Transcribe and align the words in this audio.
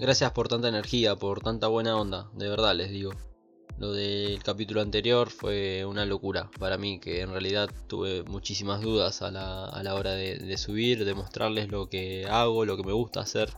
Gracias 0.00 0.32
por 0.32 0.48
tanta 0.48 0.66
energía, 0.66 1.14
por 1.14 1.40
tanta 1.42 1.66
buena 1.66 1.94
onda, 1.94 2.30
de 2.32 2.48
verdad 2.48 2.74
les 2.74 2.90
digo. 2.90 3.10
Lo 3.76 3.92
del 3.92 4.42
capítulo 4.42 4.80
anterior 4.80 5.28
fue 5.28 5.84
una 5.84 6.06
locura 6.06 6.50
para 6.58 6.78
mí, 6.78 6.98
que 6.98 7.20
en 7.20 7.28
realidad 7.28 7.68
tuve 7.86 8.22
muchísimas 8.22 8.80
dudas 8.80 9.20
a 9.20 9.30
la, 9.30 9.94
hora 9.94 10.12
de, 10.12 10.56
subir, 10.56 11.04
de 11.04 11.12
mostrarles 11.12 11.68
lo 11.68 11.90
que 11.90 12.24
hago, 12.24 12.64
lo 12.64 12.78
que 12.78 12.82
me 12.82 12.94
gusta 12.94 13.20
hacer. 13.20 13.52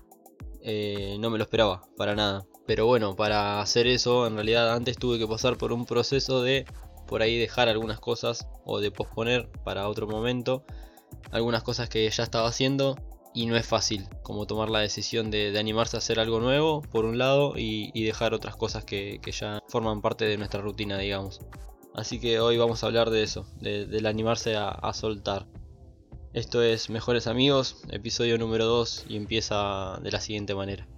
Eh, 0.63 1.17
no 1.21 1.31
me 1.31 1.39
lo 1.39 1.45
esperaba, 1.45 1.83
para 1.97 2.17
nada. 2.17 2.45
Pero 2.67 2.87
bueno, 2.87 3.15
para 3.15 3.61
hacer 3.61 3.87
eso, 3.87 4.27
en 4.27 4.35
realidad 4.35 4.75
antes 4.75 4.97
tuve 4.97 5.21
que 5.21 5.29
pasar 5.29 5.57
por 5.57 5.73
un 5.73 5.87
proceso 5.87 6.43
de 6.43 6.67
por 7.07 7.23
ahí 7.23 7.39
dejar 7.39 7.69
algunas 7.69 8.01
cosas 8.01 8.49
o 8.65 8.81
de 8.81 8.91
posponer 8.91 9.49
para 9.63 9.89
otro 9.89 10.09
momento 10.09 10.65
algunas 11.31 11.63
cosas 11.63 11.89
que 11.89 12.11
ya 12.11 12.25
estaba 12.25 12.49
haciendo 12.49 12.97
y 13.35 13.47
no 13.47 13.57
es 13.57 13.67
fácil 13.67 14.09
como 14.23 14.47
tomar 14.47 14.71
la 14.71 14.81
decisión 14.81 15.31
de, 15.31 15.59
animarse 15.59 15.97
a 15.97 15.99
hacer 15.99 16.21
algo 16.21 16.41
nuevo 16.41 16.83
por 16.83 17.05
un 17.05 17.19
lado 17.19 17.55
y, 17.57 18.05
dejar 18.05 18.35
otras 18.35 18.57
cosas 18.57 18.85
que, 18.85 19.21
ya 19.33 19.61
forman 19.69 20.03
parte 20.03 20.25
de 20.25 20.37
nuestra 20.37 20.61
rutina 20.61 20.99
digamos 20.99 21.41
así 21.95 22.21
que 22.21 22.41
hoy 22.41 22.57
vamos 22.57 22.83
a 22.83 22.87
hablar 22.87 23.11
de 23.11 23.23
eso 23.23 23.47
del 23.61 24.07
animarse 24.07 24.57
a 24.57 24.93
soltar 24.95 25.47
esto 26.35 26.63
es 26.63 26.89
Mejores 26.89 27.27
Amigos, 27.27 27.83
episodio 27.91 28.39
número 28.39 28.65
2 28.65 29.05
y 29.07 29.17
empieza 29.17 29.99
de 30.03 30.11
la 30.11 30.19
siguiente 30.19 30.55
manera. 30.55 30.89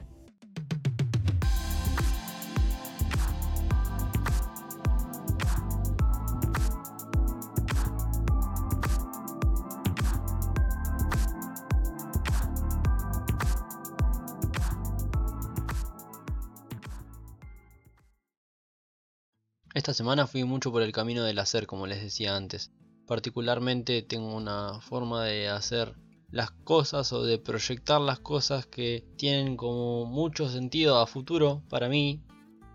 Esta 19.74 19.92
semana 19.92 20.28
fui 20.28 20.44
mucho 20.44 20.70
por 20.70 20.82
el 20.82 20.92
camino 20.92 21.24
del 21.24 21.40
hacer, 21.40 21.66
como 21.66 21.88
les 21.88 22.00
decía 22.00 22.36
antes. 22.36 22.70
Particularmente 23.08 24.02
tengo 24.02 24.32
una 24.32 24.80
forma 24.80 25.24
de 25.24 25.48
hacer 25.48 25.96
las 26.30 26.52
cosas 26.52 27.12
o 27.12 27.24
de 27.24 27.38
proyectar 27.38 28.00
las 28.00 28.20
cosas 28.20 28.66
que 28.66 29.04
tienen 29.16 29.56
como 29.56 30.06
mucho 30.06 30.48
sentido 30.48 30.98
a 30.98 31.08
futuro 31.08 31.64
para 31.68 31.88
mí. 31.88 32.22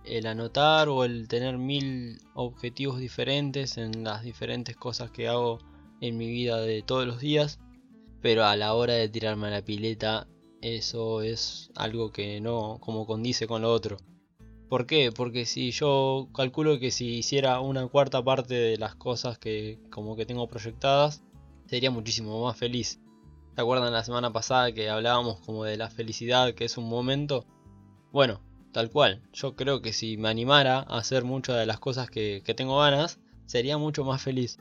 El 0.04 0.28
anotar 0.28 0.90
o 0.90 1.06
el 1.06 1.30
tener 1.30 1.58
mil 1.58 2.20
objetivos 2.34 3.00
diferentes 3.00 3.78
en 3.78 4.04
las 4.04 4.24
diferentes 4.24 4.76
cosas 4.76 5.10
que 5.10 5.30
hago 5.30 5.60
en 6.02 6.18
mi 6.18 6.28
vida 6.30 6.60
de 6.60 6.82
todos 6.82 7.08
los 7.08 7.22
días. 7.22 7.62
Pero 8.22 8.44
a 8.44 8.58
la 8.58 8.74
hora 8.74 8.96
de 8.96 9.08
tirarme 9.08 9.48
a 9.48 9.52
la 9.52 9.64
pileta, 9.64 10.28
eso 10.62 11.22
es 11.22 11.72
algo 11.76 12.12
que 12.12 12.42
no 12.42 12.78
como 12.82 13.06
condice 13.06 13.48
con 13.48 13.62
lo 13.62 13.72
otro. 13.72 13.96
¿Por 14.70 14.86
qué? 14.86 15.12
Porque 15.12 15.46
si 15.46 15.72
yo 15.72 16.30
calculo 16.32 16.80
que 16.80 16.92
si 16.92 17.18
hiciera 17.18 17.60
una 17.60 17.88
cuarta 17.88 18.24
parte 18.24 18.54
de 18.54 18.78
las 18.78 18.94
cosas 18.96 19.40
que 19.40 19.80
como 19.90 20.16
que 20.16 20.28
tengo 20.28 20.48
proyectadas, 20.48 21.24
sería 21.66 21.90
muchísimo 21.90 22.46
más 22.46 22.56
feliz. 22.56 23.00
¿Se 23.56 23.62
acuerdan 23.62 23.92
la 23.92 24.04
semana 24.04 24.32
pasada 24.32 24.72
que 24.72 24.88
hablábamos 24.90 25.40
como 25.42 25.64
de 25.64 25.76
la 25.76 25.90
felicidad 25.90 26.54
que 26.54 26.66
es 26.66 26.78
un 26.78 26.88
momento? 26.88 27.48
Bueno, 28.12 28.42
tal 28.72 28.92
cual. 28.92 29.24
Yo 29.34 29.56
creo 29.56 29.82
que 29.82 29.92
si 29.92 30.18
me 30.18 30.30
animara 30.30 30.80
a 30.88 31.00
hacer 31.00 31.24
muchas 31.24 31.58
de 31.58 31.66
las 31.66 31.80
cosas 31.80 32.12
que, 32.12 32.44
que 32.46 32.54
tengo 32.54 32.78
ganas, 32.78 33.20
sería 33.48 33.80
mucho 33.80 34.04
más 34.04 34.22
feliz. 34.22 34.60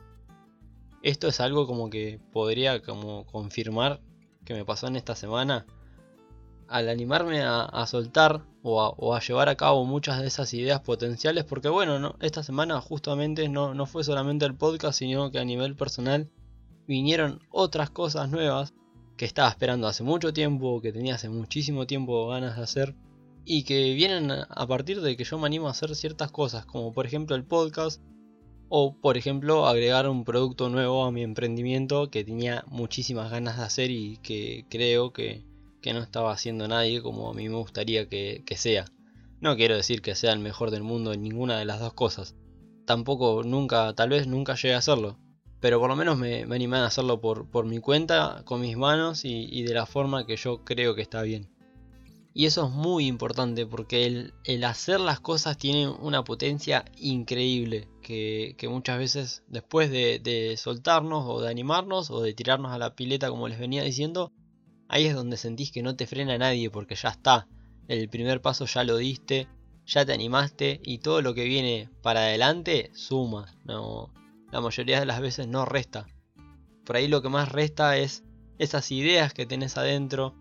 Esto 1.02 1.28
es 1.28 1.38
algo 1.38 1.66
como 1.66 1.90
que 1.90 2.18
podría 2.32 2.80
como 2.80 3.26
confirmar 3.26 4.00
que 4.46 4.54
me 4.54 4.64
pasó 4.64 4.86
en 4.86 4.96
esta 4.96 5.14
semana 5.14 5.66
al 6.68 6.88
animarme 6.88 7.42
a, 7.42 7.86
soltar 7.86 8.44
o 8.62 9.14
a, 9.14 9.20
llevar 9.20 9.48
a 9.48 9.56
cabo 9.56 9.84
muchas 9.84 10.20
de 10.20 10.26
esas 10.26 10.52
ideas 10.54 10.80
potenciales, 10.80 11.44
porque 11.44 11.68
bueno, 11.68 12.14
esta 12.20 12.42
semana 12.42 12.80
justamente 12.80 13.48
no, 13.48 13.74
no 13.74 13.86
fue 13.86 14.04
solamente 14.04 14.44
el 14.44 14.54
podcast, 14.54 14.98
sino 14.98 15.30
que 15.30 15.38
a 15.38 15.44
nivel 15.44 15.76
personal 15.76 16.30
vinieron 16.86 17.40
otras 17.50 17.90
cosas 17.90 18.28
nuevas 18.28 18.74
que 19.16 19.24
estaba 19.24 19.48
esperando 19.48 19.88
hace 19.88 20.04
mucho 20.04 20.32
tiempo, 20.32 20.80
que 20.80 20.92
tenía 20.92 21.14
hace 21.14 21.28
muchísimo 21.28 21.86
tiempo 21.86 22.28
ganas 22.28 22.56
de 22.56 22.62
hacer, 22.62 22.94
y 23.44 23.64
que 23.64 23.94
vienen 23.94 24.30
a 24.30 24.66
partir 24.66 25.00
de 25.00 25.16
que 25.16 25.24
yo 25.24 25.38
me 25.38 25.46
animo 25.46 25.68
a 25.68 25.70
hacer 25.70 25.94
ciertas 25.96 26.30
cosas, 26.30 26.66
como 26.66 26.92
por 26.92 27.06
ejemplo 27.06 27.34
el 27.34 27.44
podcast, 27.44 28.02
o 28.68 28.94
por 29.00 29.16
ejemplo 29.16 29.66
agregar 29.66 30.08
un 30.08 30.24
producto 30.24 30.68
nuevo 30.68 31.04
a 31.04 31.10
mi 31.10 31.22
emprendimiento 31.22 32.10
que 32.10 32.24
tenía 32.24 32.64
muchísimas 32.68 33.30
ganas 33.30 33.56
de 33.56 33.64
hacer 33.64 33.90
y 33.90 34.18
que 34.18 34.66
creo 34.68 35.14
que 35.14 35.47
que 35.80 35.92
no 35.92 36.00
estaba 36.00 36.32
haciendo 36.32 36.68
nadie 36.68 37.02
como 37.02 37.30
a 37.30 37.34
mí 37.34 37.48
me 37.48 37.56
gustaría 37.56 38.08
que, 38.08 38.44
sea. 38.56 38.86
No 39.40 39.56
quiero 39.56 39.76
decir 39.76 40.02
que 40.02 40.14
sea 40.14 40.32
el 40.32 40.40
mejor 40.40 40.70
del 40.70 40.82
mundo 40.82 41.12
en 41.12 41.22
ninguna 41.22 41.58
de 41.58 41.64
las 41.64 41.80
dos 41.80 41.94
cosas. 41.94 42.34
Tampoco 42.86 43.42
nunca, 43.44 43.92
tal 43.94 44.10
vez 44.10 44.26
nunca 44.26 44.54
llegué 44.54 44.74
a 44.74 44.78
hacerlo. 44.78 45.18
Pero 45.60 45.80
por 45.80 45.88
lo 45.88 45.96
menos 45.96 46.18
me, 46.18 46.42
animé 46.42 46.78
a 46.78 46.86
hacerlo 46.86 47.20
por, 47.20 47.50
por, 47.50 47.66
mi 47.66 47.78
cuenta, 47.78 48.42
con 48.44 48.60
mis 48.60 48.76
manos 48.76 49.24
y, 49.24 49.62
de 49.62 49.74
la 49.74 49.86
forma 49.86 50.24
que 50.26 50.36
yo 50.36 50.64
creo 50.64 50.94
que 50.94 51.02
está 51.02 51.22
bien. 51.22 51.48
Y 52.32 52.46
eso 52.46 52.66
es 52.66 52.72
muy 52.72 53.06
importante 53.06 53.66
porque 53.66 54.32
el, 54.44 54.64
hacer 54.64 55.00
las 55.00 55.18
cosas 55.18 55.58
tiene 55.58 55.88
una 55.88 56.22
potencia 56.22 56.84
increíble 56.96 57.88
que, 58.02 58.54
muchas 58.70 58.98
veces 58.98 59.42
después 59.48 59.90
de, 59.90 60.20
de, 60.20 60.56
soltarnos 60.56 61.24
o 61.26 61.40
de 61.40 61.50
animarnos 61.50 62.10
o 62.10 62.22
de 62.22 62.34
tirarnos 62.34 62.70
a 62.72 62.78
la 62.78 62.94
pileta 62.94 63.28
como 63.28 63.48
les 63.48 63.58
venía 63.58 63.82
diciendo, 63.82 64.32
ahí 64.88 65.06
es 65.06 65.14
donde 65.14 65.36
sentís 65.36 65.70
que 65.70 65.82
no 65.82 65.94
te 65.94 66.06
frena 66.06 66.36
nadie 66.38 66.70
porque 66.70 66.96
ya 66.96 67.10
está. 67.10 67.46
El 67.86 68.08
primer 68.08 68.42
paso 68.42 68.66
ya 68.66 68.84
lo 68.84 68.96
diste, 68.96 69.48
ya 69.86 70.04
te 70.04 70.12
animaste 70.12 70.80
y 70.84 70.98
todo 70.98 71.22
lo 71.22 71.34
que 71.34 71.44
viene 71.44 71.88
para 72.02 72.20
adelante 72.20 72.90
suma. 72.94 73.54
No, 73.64 74.12
la 74.50 74.60
mayoría 74.60 75.00
de 75.00 75.06
las 75.06 75.20
veces 75.20 75.46
no 75.46 75.64
resta. 75.64 76.06
Por 76.84 76.96
ahí 76.96 77.08
lo 77.08 77.22
que 77.22 77.28
más 77.28 77.50
resta 77.50 77.96
es 77.96 78.24
esas 78.58 78.90
ideas 78.90 79.32
que 79.32 79.46
tenés 79.46 79.76
adentro 79.76 80.34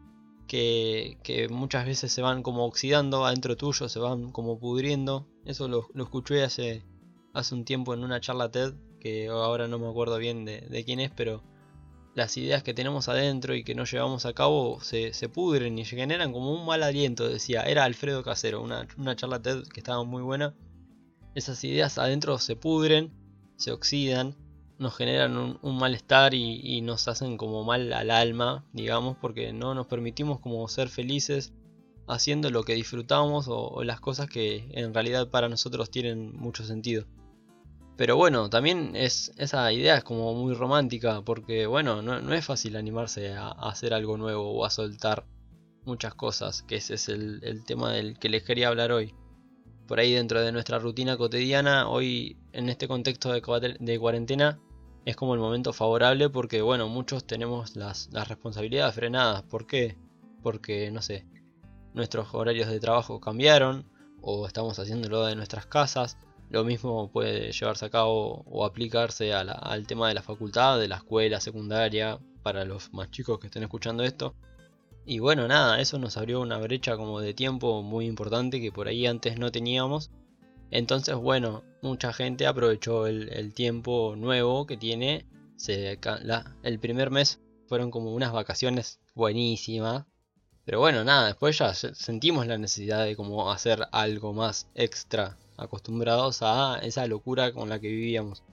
que, 0.48 1.48
muchas 1.50 1.86
veces 1.86 2.12
se 2.12 2.22
van 2.22 2.42
como 2.42 2.66
oxidando 2.66 3.26
adentro 3.26 3.58
tuyo, 3.58 3.90
se 3.90 4.00
van 4.00 4.32
como 4.32 4.60
pudriendo. 4.60 5.28
Eso 5.46 5.68
lo, 5.68 5.88
escuché 5.96 6.44
hace, 6.44 6.84
hace 7.34 7.54
un 7.54 7.66
tiempo 7.66 7.94
en 7.94 8.04
una 8.04 8.22
charla 8.22 8.50
TED 8.50 8.74
que 9.00 9.28
ahora 9.28 9.68
no 9.68 9.78
me 9.78 9.88
acuerdo 9.88 10.18
bien 10.18 10.46
de 10.46 10.84
quién 10.86 11.00
es, 11.00 11.12
pero 11.12 11.44
las 12.18 12.36
ideas 12.36 12.64
que 12.64 12.74
tenemos 12.74 13.10
adentro 13.10 13.54
y 13.54 13.64
que 13.64 13.76
no 13.76 13.86
llevamos 13.86 14.26
a 14.26 14.34
cabo 14.34 14.82
se, 14.82 15.12
pudren 15.30 15.78
y 15.78 15.86
generan 15.86 16.34
como 16.34 16.52
un 16.52 16.66
mal 16.66 16.82
aliento, 16.82 17.30
decía. 17.30 17.62
Era 17.62 17.84
Alfredo 17.84 18.24
Casero, 18.24 18.64
una, 18.64 19.16
charla 19.16 19.40
TED 19.40 19.68
que 19.68 19.80
estaba 19.80 20.04
muy 20.04 20.24
buena. 20.24 20.56
Esas 21.36 21.64
ideas 21.64 22.00
adentro 22.00 22.40
se 22.40 22.56
pudren, 22.56 23.14
se 23.56 23.72
oxidan, 23.72 24.36
nos 24.80 24.96
generan 24.96 25.60
un, 25.62 25.78
malestar 25.78 26.34
y, 26.34 26.82
nos 26.82 27.08
hacen 27.08 27.38
como 27.38 27.64
mal 27.64 27.94
al 27.94 28.10
alma, 28.10 28.66
digamos, 28.74 29.16
porque 29.22 29.54
no 29.54 29.76
nos 29.76 29.86
permitimos 29.86 30.40
como 30.40 30.68
ser 30.70 30.90
felices 30.90 31.54
haciendo 32.08 32.50
lo 32.50 32.64
que 32.64 32.74
disfrutamos 32.74 33.46
o 33.48 33.84
las 33.84 34.00
cosas 34.00 34.28
que 34.28 34.68
en 34.72 34.92
realidad 34.92 35.30
para 35.30 35.50
nosotros 35.50 35.92
tienen 35.92 36.36
mucho 36.36 36.64
sentido. 36.64 37.06
Pero 37.98 38.16
bueno, 38.16 38.48
también 38.50 38.96
es 38.96 39.34
esa 39.38 39.72
idea 39.74 39.98
es 39.98 40.04
como 40.04 40.34
muy 40.36 40.54
romántica 40.54 41.24
porque 41.24 41.66
bueno, 41.66 42.04
no, 42.04 42.34
es 42.34 42.46
fácil 42.46 42.76
animarse 42.76 43.34
a, 43.34 43.50
hacer 43.50 43.94
algo 43.94 44.18
nuevo 44.18 44.52
o 44.52 44.66
a 44.66 44.70
soltar 44.70 45.26
muchas 45.84 46.14
cosas, 46.14 46.62
que 46.62 46.76
ese 46.76 46.94
es 46.94 47.10
el, 47.10 47.64
tema 47.66 47.92
del 47.92 48.20
que 48.20 48.30
les 48.30 48.44
quería 48.44 48.68
hablar 48.68 48.92
hoy. 48.92 49.16
Por 49.88 50.00
ahí 50.00 50.14
dentro 50.14 50.42
de 50.42 50.52
nuestra 50.52 50.78
rutina 50.78 51.18
cotidiana, 51.18 51.90
hoy 51.90 52.38
en 52.52 52.70
este 52.70 52.88
contexto 52.88 53.32
de, 53.32 53.42
cuarentena, 54.00 54.60
es 55.06 55.16
como 55.16 55.34
el 55.34 55.40
momento 55.40 55.74
favorable 55.74 56.30
porque 56.30 56.62
bueno, 56.62 56.88
muchos 56.90 57.26
tenemos 57.26 57.76
las, 57.76 58.10
las 58.12 58.28
responsabilidades 58.28 58.94
frenadas. 58.94 59.42
¿Por 59.42 59.66
qué? 59.66 59.98
Porque 60.44 60.92
no 60.92 61.02
sé, 61.02 61.26
nuestros 61.96 62.32
horarios 62.34 62.70
de 62.70 62.80
trabajo 62.80 63.20
cambiaron 63.20 63.90
o 64.22 64.46
estamos 64.46 64.78
haciéndolo 64.78 65.26
de 65.26 65.36
nuestras 65.36 65.66
casas 65.66 66.18
lo 66.50 66.64
mismo 66.64 67.12
puede 67.12 67.52
llevarse 67.52 67.86
a 67.86 67.90
cabo 67.90 68.44
o 68.46 68.66
aplicarse 68.66 69.34
al 69.34 69.88
tema 69.88 70.08
de 70.08 70.14
la 70.14 70.22
facultad, 70.22 70.80
de 70.80 70.88
la 70.88 70.98
escuela 70.98 71.42
secundaria, 71.42 72.20
para 72.42 72.64
los 72.64 72.94
más 72.94 73.12
chicos 73.12 73.40
que 73.40 73.48
estén 73.48 73.64
escuchando 73.64 74.04
esto. 74.04 74.34
Y 75.06 75.20
bueno, 75.20 75.48
nada, 75.48 75.82
eso 75.82 76.00
nos 76.00 76.18
abrió 76.18 76.42
una 76.42 76.58
brecha 76.58 76.96
como 76.96 77.20
de 77.20 77.34
tiempo 77.34 77.82
muy 77.82 78.06
importante 78.06 78.62
que 78.62 78.72
por 78.72 78.88
ahí 78.88 79.06
antes 79.06 79.38
no 79.38 79.52
teníamos. 79.52 80.12
Entonces, 80.72 81.16
bueno, 81.16 81.64
mucha 81.82 82.14
gente 82.14 82.48
aprovechó 82.48 83.08
el, 83.08 83.54
tiempo 83.54 84.16
nuevo 84.18 84.66
que 84.66 84.78
tiene. 84.78 85.26
El 85.68 86.80
primer 86.80 87.12
mes 87.12 87.42
fueron 87.68 87.92
como 87.92 88.14
unas 88.14 88.32
vacaciones 88.32 89.00
buenísimas. 89.16 90.06
Pero 90.66 90.80
bueno, 90.80 91.04
nada, 91.04 91.28
después 91.28 91.58
ya 91.58 91.74
sentimos 91.74 92.48
la 92.48 92.58
necesidad 92.58 93.06
de 93.06 93.16
como 93.16 93.52
hacer 93.52 93.88
algo 93.92 94.34
más 94.34 94.70
extra 94.76 95.38
acostumbrados 95.58 96.42
a 96.42 96.80
esa 96.84 97.08
locura 97.08 97.52
con 97.52 97.70
la 97.70 97.80
que 97.80 97.90
vivíamos. 97.90 98.44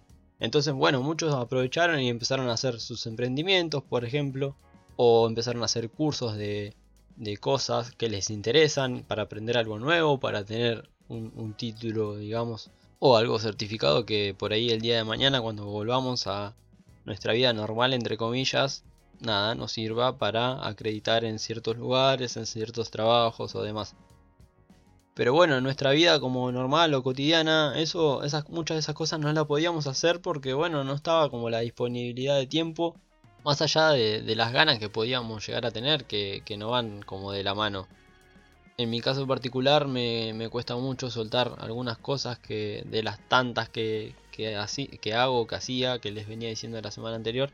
Entonces, 0.41 0.75
bueno, 0.75 1.03
muchos 1.03 1.35
aprovecharon 1.35 2.01
y 2.01 2.09
empezaron 2.09 2.49
a 2.49 2.55
hacer 2.55 2.81
sus 2.81 3.07
emprendimientos, 3.07 3.83
por 3.83 4.05
ejemplo, 4.05 4.57
o 4.97 5.27
empezaron 5.29 5.63
a 5.63 5.67
hacer 5.67 5.91
cursos 5.91 6.37
de, 6.37 6.75
de 7.17 7.37
cosas 7.37 7.93
que 7.93 8.09
les 8.09 8.31
interesan, 8.31 9.05
para 9.07 9.23
aprender 9.23 9.57
algo 9.57 9.79
nuevo, 9.79 10.19
para 10.19 10.45
tener 10.45 10.91
un, 11.09 11.55
título, 11.55 12.17
digamos, 12.17 12.71
o 12.99 13.17
algo 13.17 13.39
certificado 13.39 14.07
que 14.07 14.35
por 14.37 14.53
ahí 14.53 14.71
el 14.71 14.81
día 14.81 14.97
de 14.97 15.05
mañana 15.05 15.41
cuando 15.41 15.67
volvamos 15.67 16.27
a 16.27 16.55
nuestra 17.05 17.33
vida 17.35 17.53
normal, 17.53 17.93
entre 17.93 18.17
comillas, 18.17 18.85
nada, 19.21 19.55
nos 19.55 19.73
sirva 19.73 20.19
para 20.19 20.67
acreditar 20.67 21.25
en 21.25 21.39
ciertos 21.39 21.77
lugares, 21.77 22.37
en 22.37 22.47
ciertos 22.47 22.91
trabajos 22.91 23.55
o 23.55 23.63
demás. 23.63 23.95
Pero 25.15 25.33
bueno, 25.33 25.57
en 25.57 25.63
nuestra 25.65 25.93
vida 25.93 26.19
como 26.19 26.51
normal 26.51 26.93
o 26.95 27.03
cotidiana, 27.03 27.75
eso, 27.77 28.21
muchas 28.49 28.75
de 28.75 28.81
esas 28.81 28.95
cosas 28.97 29.21
no 29.21 29.33
las 29.33 29.47
podíamos 29.47 29.87
hacer 29.87 30.21
porque 30.21 30.55
bueno, 30.55 30.83
no 30.83 30.95
estaba 30.95 31.31
como 31.31 31.51
la 31.51 31.61
disponibilidad 31.61 32.37
de 32.37 32.49
tiempo, 32.49 32.97
más 33.45 33.63
allá 33.63 33.91
de, 33.91 34.35
las 34.35 34.53
ganas 34.53 34.79
que 34.81 34.89
podíamos 34.89 35.47
llegar 35.47 35.67
a 35.67 35.71
tener, 35.71 36.05
que, 36.07 36.43
no 36.59 36.71
van 36.71 37.03
como 37.03 37.31
de 37.31 37.45
la 37.45 37.55
mano. 37.55 37.87
En 38.77 38.91
mi 38.91 39.01
caso 39.01 39.27
particular 39.27 39.87
me, 39.87 40.49
cuesta 40.51 40.77
mucho 40.77 41.11
soltar 41.11 41.55
algunas 41.61 41.99
cosas 41.99 42.39
que 42.41 42.83
de 42.87 43.05
las 43.05 43.21
tantas 43.29 43.69
que, 43.69 44.17
que, 44.33 44.57
así, 44.57 44.89
que 44.89 45.15
hago, 45.15 45.47
que 45.47 45.55
hacía, 45.55 46.01
que 46.01 46.11
les 46.11 46.27
venía 46.27 46.49
diciendo 46.49 46.81
la 46.81 46.91
semana 46.91 47.17
anterior. 47.17 47.51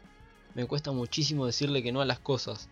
Me 0.55 0.67
cuesta 0.67 0.93
muchísimo 0.93 1.47
decirle 1.47 1.83
que 1.83 1.93
no 1.93 2.01
a 2.01 2.07
las 2.07 2.21
cosas. 2.21 2.71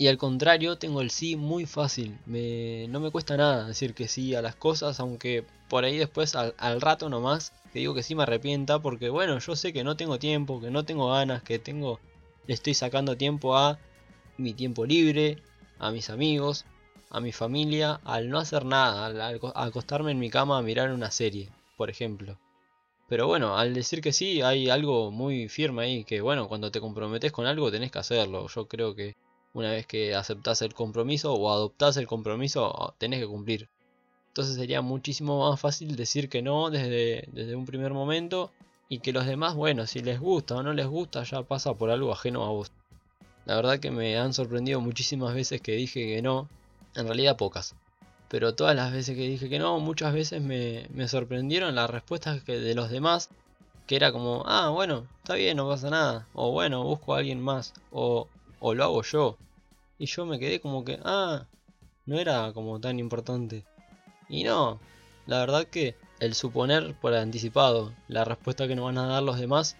Y 0.00 0.06
al 0.06 0.16
contrario, 0.16 0.78
tengo 0.78 1.00
el 1.00 1.10
sí 1.10 1.34
muy 1.34 1.66
fácil. 1.66 2.16
no 2.24 3.00
me 3.00 3.10
cuesta 3.10 3.36
nada 3.36 3.66
decir 3.66 3.94
que 3.94 4.06
sí 4.06 4.32
a 4.36 4.40
las 4.40 4.54
cosas, 4.54 5.00
aunque 5.00 5.44
por 5.68 5.84
ahí 5.84 5.98
después 5.98 6.36
al, 6.36 6.80
rato 6.80 7.08
nomás 7.08 7.52
te 7.72 7.80
digo 7.80 7.94
que 7.94 8.04
sí 8.04 8.14
me 8.14 8.22
arrepienta 8.22 8.78
porque 8.80 9.08
bueno, 9.10 9.40
yo 9.40 9.56
sé 9.56 9.72
que 9.72 9.82
no 9.82 9.96
tengo 9.96 10.20
tiempo, 10.20 10.60
que 10.60 10.70
no 10.70 10.84
tengo 10.84 11.10
ganas, 11.10 11.42
que 11.42 11.58
tengo 11.58 11.98
le 12.46 12.54
estoy 12.54 12.74
sacando 12.74 13.16
tiempo 13.16 13.56
a 13.56 13.80
mi 14.36 14.54
tiempo 14.54 14.86
libre, 14.86 15.42
a 15.80 15.90
mis 15.90 16.10
amigos, 16.10 16.64
a 17.10 17.20
mi 17.20 17.32
familia, 17.32 18.00
al 18.04 18.30
no 18.30 18.38
hacer 18.38 18.64
nada, 18.66 19.06
al, 19.06 19.40
acostarme 19.56 20.12
en 20.12 20.20
mi 20.20 20.30
cama 20.30 20.58
a 20.58 20.62
mirar 20.62 20.92
una 20.92 21.10
serie, 21.10 21.50
por 21.76 21.90
ejemplo. 21.90 22.38
Pero 23.08 23.26
bueno, 23.26 23.58
al 23.58 23.74
decir 23.74 24.00
que 24.00 24.12
sí 24.12 24.42
hay 24.42 24.70
algo 24.70 25.10
muy 25.10 25.48
firme 25.48 25.82
ahí, 25.82 26.04
que 26.04 26.20
bueno, 26.20 26.46
cuando 26.46 26.70
te 26.70 26.80
comprometes 26.80 27.32
con 27.32 27.46
algo 27.46 27.70
tenés 27.72 27.90
que 27.90 27.98
hacerlo. 27.98 28.46
Yo 28.48 28.68
creo 28.68 28.94
que 28.94 29.16
una 29.54 29.70
vez 29.70 29.86
que 29.86 30.14
aceptas 30.14 30.62
el 30.62 30.74
compromiso 30.74 31.34
o 31.34 31.50
adoptás 31.50 31.96
el 31.96 32.06
compromiso, 32.06 32.94
tenés 32.98 33.20
que 33.20 33.26
cumplir. 33.26 33.68
Entonces 34.28 34.56
sería 34.56 34.82
muchísimo 34.82 35.48
más 35.50 35.60
fácil 35.60 35.96
decir 35.96 36.28
que 36.28 36.42
no 36.42 36.70
desde, 36.70 37.28
desde 37.32 37.56
un 37.56 37.66
primer 37.66 37.92
momento 37.92 38.52
y 38.88 39.00
que 39.00 39.12
los 39.12 39.26
demás, 39.26 39.54
bueno, 39.54 39.86
si 39.86 40.00
les 40.00 40.20
gusta 40.20 40.56
o 40.56 40.62
no 40.62 40.72
les 40.72 40.86
gusta, 40.86 41.22
ya 41.24 41.42
pasa 41.42 41.74
por 41.74 41.90
algo 41.90 42.12
ajeno 42.12 42.44
a 42.44 42.50
vos. 42.50 42.70
La 43.46 43.56
verdad 43.56 43.80
que 43.80 43.90
me 43.90 44.18
han 44.18 44.32
sorprendido 44.34 44.80
muchísimas 44.80 45.34
veces 45.34 45.60
que 45.60 45.72
dije 45.72 46.06
que 46.06 46.22
no, 46.22 46.48
en 46.94 47.06
realidad 47.06 47.36
pocas. 47.36 47.74
Pero 48.28 48.54
todas 48.54 48.76
las 48.76 48.92
veces 48.92 49.16
que 49.16 49.28
dije 49.28 49.48
que 49.48 49.58
no, 49.58 49.80
muchas 49.80 50.12
veces 50.12 50.42
me, 50.42 50.86
me 50.92 51.08
sorprendieron 51.08 51.74
las 51.74 51.88
respuestas 51.88 52.42
que 52.42 52.60
de 52.60 52.74
los 52.74 52.90
demás, 52.90 53.30
que 53.86 53.96
era 53.96 54.12
como, 54.12 54.44
ah, 54.46 54.68
bueno, 54.68 55.06
está 55.22 55.34
bien, 55.34 55.56
no 55.56 55.66
pasa 55.66 55.88
nada, 55.88 56.28
o 56.34 56.52
bueno, 56.52 56.84
busco 56.84 57.14
a 57.14 57.18
alguien 57.18 57.40
más, 57.40 57.72
o 57.90 58.28
o 58.60 58.74
lo 58.74 58.84
hago 58.84 59.02
yo. 59.02 59.36
Y 59.98 60.06
yo 60.06 60.26
me 60.26 60.38
quedé 60.38 60.60
como 60.60 60.84
que, 60.84 60.98
ah, 61.04 61.46
no 62.06 62.18
era 62.18 62.52
como 62.52 62.80
tan 62.80 62.98
importante. 62.98 63.64
Y 64.28 64.44
no, 64.44 64.80
la 65.26 65.38
verdad 65.40 65.64
que 65.64 65.94
el 66.20 66.34
suponer 66.34 66.94
por 66.94 67.14
anticipado 67.14 67.92
la 68.08 68.24
respuesta 68.24 68.66
que 68.68 68.76
nos 68.76 68.86
van 68.86 68.98
a 68.98 69.06
dar 69.06 69.22
los 69.22 69.38
demás, 69.38 69.76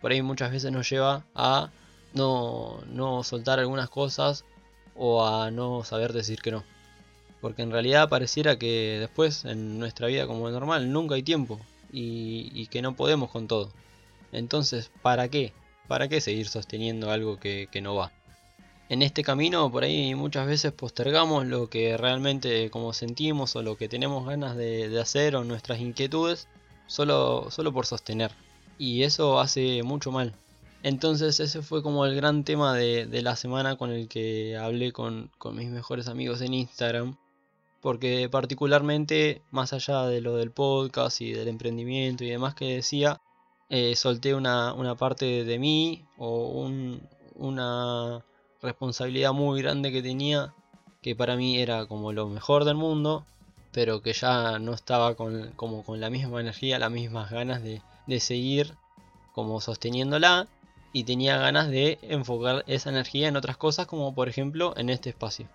por 0.00 0.12
ahí 0.12 0.22
muchas 0.22 0.50
veces 0.50 0.72
nos 0.72 0.88
lleva 0.88 1.24
a 1.34 1.70
no, 2.14 2.80
no 2.86 3.22
soltar 3.24 3.58
algunas 3.58 3.88
cosas 3.88 4.44
o 4.96 5.26
a 5.26 5.50
no 5.50 5.84
saber 5.84 6.12
decir 6.12 6.40
que 6.40 6.52
no. 6.52 6.64
Porque 7.40 7.62
en 7.62 7.72
realidad 7.72 8.08
pareciera 8.08 8.58
que 8.58 8.98
después 9.00 9.44
en 9.44 9.78
nuestra 9.78 10.06
vida 10.06 10.26
como 10.26 10.48
normal 10.50 10.92
nunca 10.92 11.14
hay 11.14 11.22
tiempo 11.22 11.58
y, 11.92 12.66
que 12.68 12.82
no 12.82 12.94
podemos 12.94 13.30
con 13.30 13.48
todo. 13.48 13.70
Entonces, 14.32 14.90
¿para 15.02 15.28
qué? 15.28 15.52
¿Para 15.92 16.08
qué 16.08 16.22
seguir 16.22 16.48
sosteniendo 16.48 17.10
algo 17.10 17.38
que, 17.38 17.68
no 17.82 17.94
va? 17.94 18.12
En 18.88 19.02
este 19.02 19.22
camino 19.22 19.70
por 19.70 19.84
ahí 19.84 20.14
muchas 20.14 20.46
veces 20.46 20.72
postergamos 20.72 21.44
lo 21.44 21.68
que 21.68 21.98
realmente 21.98 22.70
como 22.70 22.94
sentimos 22.94 23.54
o 23.56 23.62
lo 23.62 23.76
que 23.76 23.90
tenemos 23.90 24.26
ganas 24.26 24.56
de, 24.56 24.98
hacer 24.98 25.36
o 25.36 25.44
nuestras 25.44 25.80
inquietudes 25.80 26.48
solo, 26.86 27.50
solo 27.50 27.74
por 27.74 27.84
sostener. 27.84 28.32
Y 28.78 29.02
eso 29.02 29.38
hace 29.38 29.82
mucho 29.82 30.10
mal. 30.10 30.34
Entonces 30.82 31.38
ese 31.40 31.60
fue 31.60 31.82
como 31.82 32.06
el 32.06 32.16
gran 32.16 32.42
tema 32.44 32.74
de, 32.74 33.20
la 33.20 33.36
semana 33.36 33.76
con 33.76 33.90
el 33.90 34.08
que 34.08 34.56
hablé 34.56 34.92
con, 34.92 35.30
con, 35.36 35.56
mis 35.56 35.68
mejores 35.68 36.08
amigos 36.08 36.40
en 36.40 36.54
Instagram. 36.54 37.18
Porque 37.82 38.30
particularmente, 38.30 39.42
más 39.50 39.74
allá 39.74 40.06
de 40.06 40.22
lo 40.22 40.36
del 40.36 40.52
podcast 40.52 41.20
y 41.20 41.32
del 41.32 41.48
emprendimiento 41.48 42.24
y 42.24 42.30
demás 42.30 42.54
que 42.54 42.76
decía, 42.76 43.20
eh, 43.74 43.96
solté 43.96 44.34
una, 44.34 44.74
parte 44.98 45.44
de 45.44 45.58
mí 45.58 46.04
o 46.18 46.68
una 47.36 48.22
responsabilidad 48.60 49.32
muy 49.32 49.62
grande 49.62 49.90
que 49.90 50.02
tenía 50.02 50.54
que 51.00 51.16
para 51.16 51.36
mí 51.36 51.58
era 51.58 51.86
como 51.86 52.12
lo 52.12 52.28
mejor 52.28 52.64
del 52.64 52.76
mundo 52.76 53.24
pero 53.72 54.02
que 54.02 54.12
ya 54.12 54.58
no 54.58 54.74
estaba 54.74 55.14
con, 55.14 55.52
como 55.56 55.82
con 55.84 56.00
la 56.00 56.10
misma 56.10 56.40
energía, 56.40 56.78
las 56.78 56.90
mismas 56.90 57.30
ganas 57.30 57.62
de, 57.62 57.80
seguir 58.20 58.74
como 59.32 59.58
sosteniéndola 59.62 60.46
y 60.92 61.04
tenía 61.04 61.38
ganas 61.38 61.70
de 61.70 61.98
enfocar 62.02 62.62
esa 62.66 62.90
energía 62.90 63.28
en 63.28 63.36
otras 63.36 63.56
cosas 63.56 63.86
como 63.86 64.14
por 64.14 64.28
ejemplo 64.28 64.74
en 64.76 64.90
este 64.90 65.08
espacio. 65.08 65.48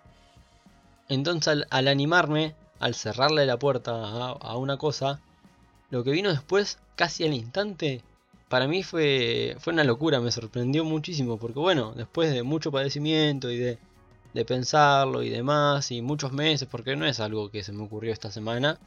Entonces 1.08 1.64
al, 1.70 1.86
animarme, 1.86 2.56
al 2.80 2.96
cerrarle 2.96 3.46
la 3.46 3.60
puerta 3.60 3.92
a, 3.92 4.56
una 4.56 4.76
cosa, 4.76 5.20
lo 5.90 6.02
que 6.02 6.10
vino 6.10 6.30
después, 6.30 6.80
casi 6.96 7.24
al 7.24 7.34
instante, 7.34 8.02
para 8.48 8.66
mí 8.66 8.82
fue, 8.82 9.56
fue 9.58 9.72
una 9.72 9.84
locura, 9.84 10.20
me 10.20 10.30
sorprendió 10.30 10.84
muchísimo, 10.84 11.38
porque 11.38 11.58
bueno, 11.58 11.92
después 11.94 12.32
de 12.32 12.42
mucho 12.42 12.72
padecimiento 12.72 13.50
y 13.50 13.58
de, 13.58 13.78
de 14.34 14.44
pensarlo 14.44 15.22
y 15.22 15.30
demás, 15.30 15.90
y 15.90 16.02
muchos 16.02 16.32
meses, 16.32 16.68
porque 16.70 16.96
no 16.96 17.06
es 17.06 17.20
algo 17.20 17.50
que 17.50 17.62
se 17.62 17.72
me 17.72 17.82
ocurrió 17.82 18.12
esta 18.12 18.30
semana, 18.30 18.78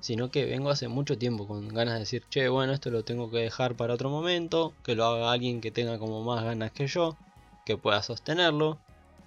sino 0.00 0.30
que 0.30 0.46
vengo 0.46 0.70
hace 0.70 0.88
mucho 0.88 1.18
tiempo 1.18 1.46
con 1.46 1.68
ganas 1.68 1.94
de 1.94 2.00
decir, 2.00 2.24
che, 2.30 2.48
bueno, 2.48 2.72
esto 2.72 2.90
lo 2.90 3.04
tengo 3.04 3.30
que 3.30 3.38
dejar 3.38 3.76
para 3.76 3.94
otro 3.94 4.08
momento, 4.08 4.72
que 4.82 4.94
lo 4.94 5.04
haga 5.04 5.32
alguien 5.32 5.60
que 5.60 5.70
tenga 5.70 5.98
como 5.98 6.22
más 6.24 6.42
ganas 6.42 6.72
que 6.72 6.86
yo, 6.86 7.16
que 7.66 7.76
pueda 7.76 8.02
sostenerlo, 8.02 8.78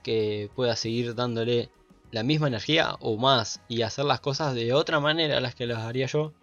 que 0.03 0.49
pueda 0.55 0.75
seguir 0.75 1.15
dándole 1.15 1.69
la 2.11 2.23
misma 2.23 2.47
energía 2.47 2.95
o 2.99 3.17
más 3.17 3.61
y 3.67 3.83
hacer 3.83 4.05
las 4.05 4.19
cosas 4.19 4.55
de 4.55 4.73
otra 4.73 4.99
manera 4.99 5.37
a 5.37 5.41
las 5.41 5.55
que 5.55 5.67
las 5.67 5.79
haría 5.79 6.07
yo. 6.07 6.33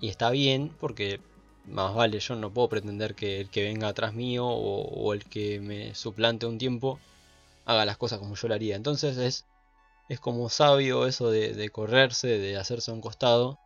Y 0.00 0.08
está 0.08 0.30
bien 0.30 0.70
porque 0.78 1.20
más 1.66 1.94
vale, 1.94 2.20
yo 2.20 2.36
no 2.36 2.52
puedo 2.52 2.68
pretender 2.68 3.14
que 3.14 3.40
el 3.40 3.50
que 3.50 3.64
venga 3.64 3.88
atrás 3.88 4.14
mío 4.14 4.46
o, 4.46 5.12
el 5.12 5.24
que 5.24 5.60
me 5.60 5.94
suplante 5.94 6.46
un 6.46 6.58
tiempo 6.58 6.98
haga 7.64 7.84
las 7.84 7.96
cosas 7.96 8.18
como 8.18 8.34
yo 8.36 8.48
lo 8.48 8.54
haría. 8.54 8.76
Entonces 8.76 9.16
es, 9.18 9.44
es 10.08 10.20
como 10.20 10.48
sabio 10.48 11.06
eso 11.06 11.30
de, 11.30 11.68
correrse, 11.70 12.28
de 12.38 12.56
hacerse 12.56 12.90
a 12.90 12.94
un 12.94 13.00
costado 13.00 13.58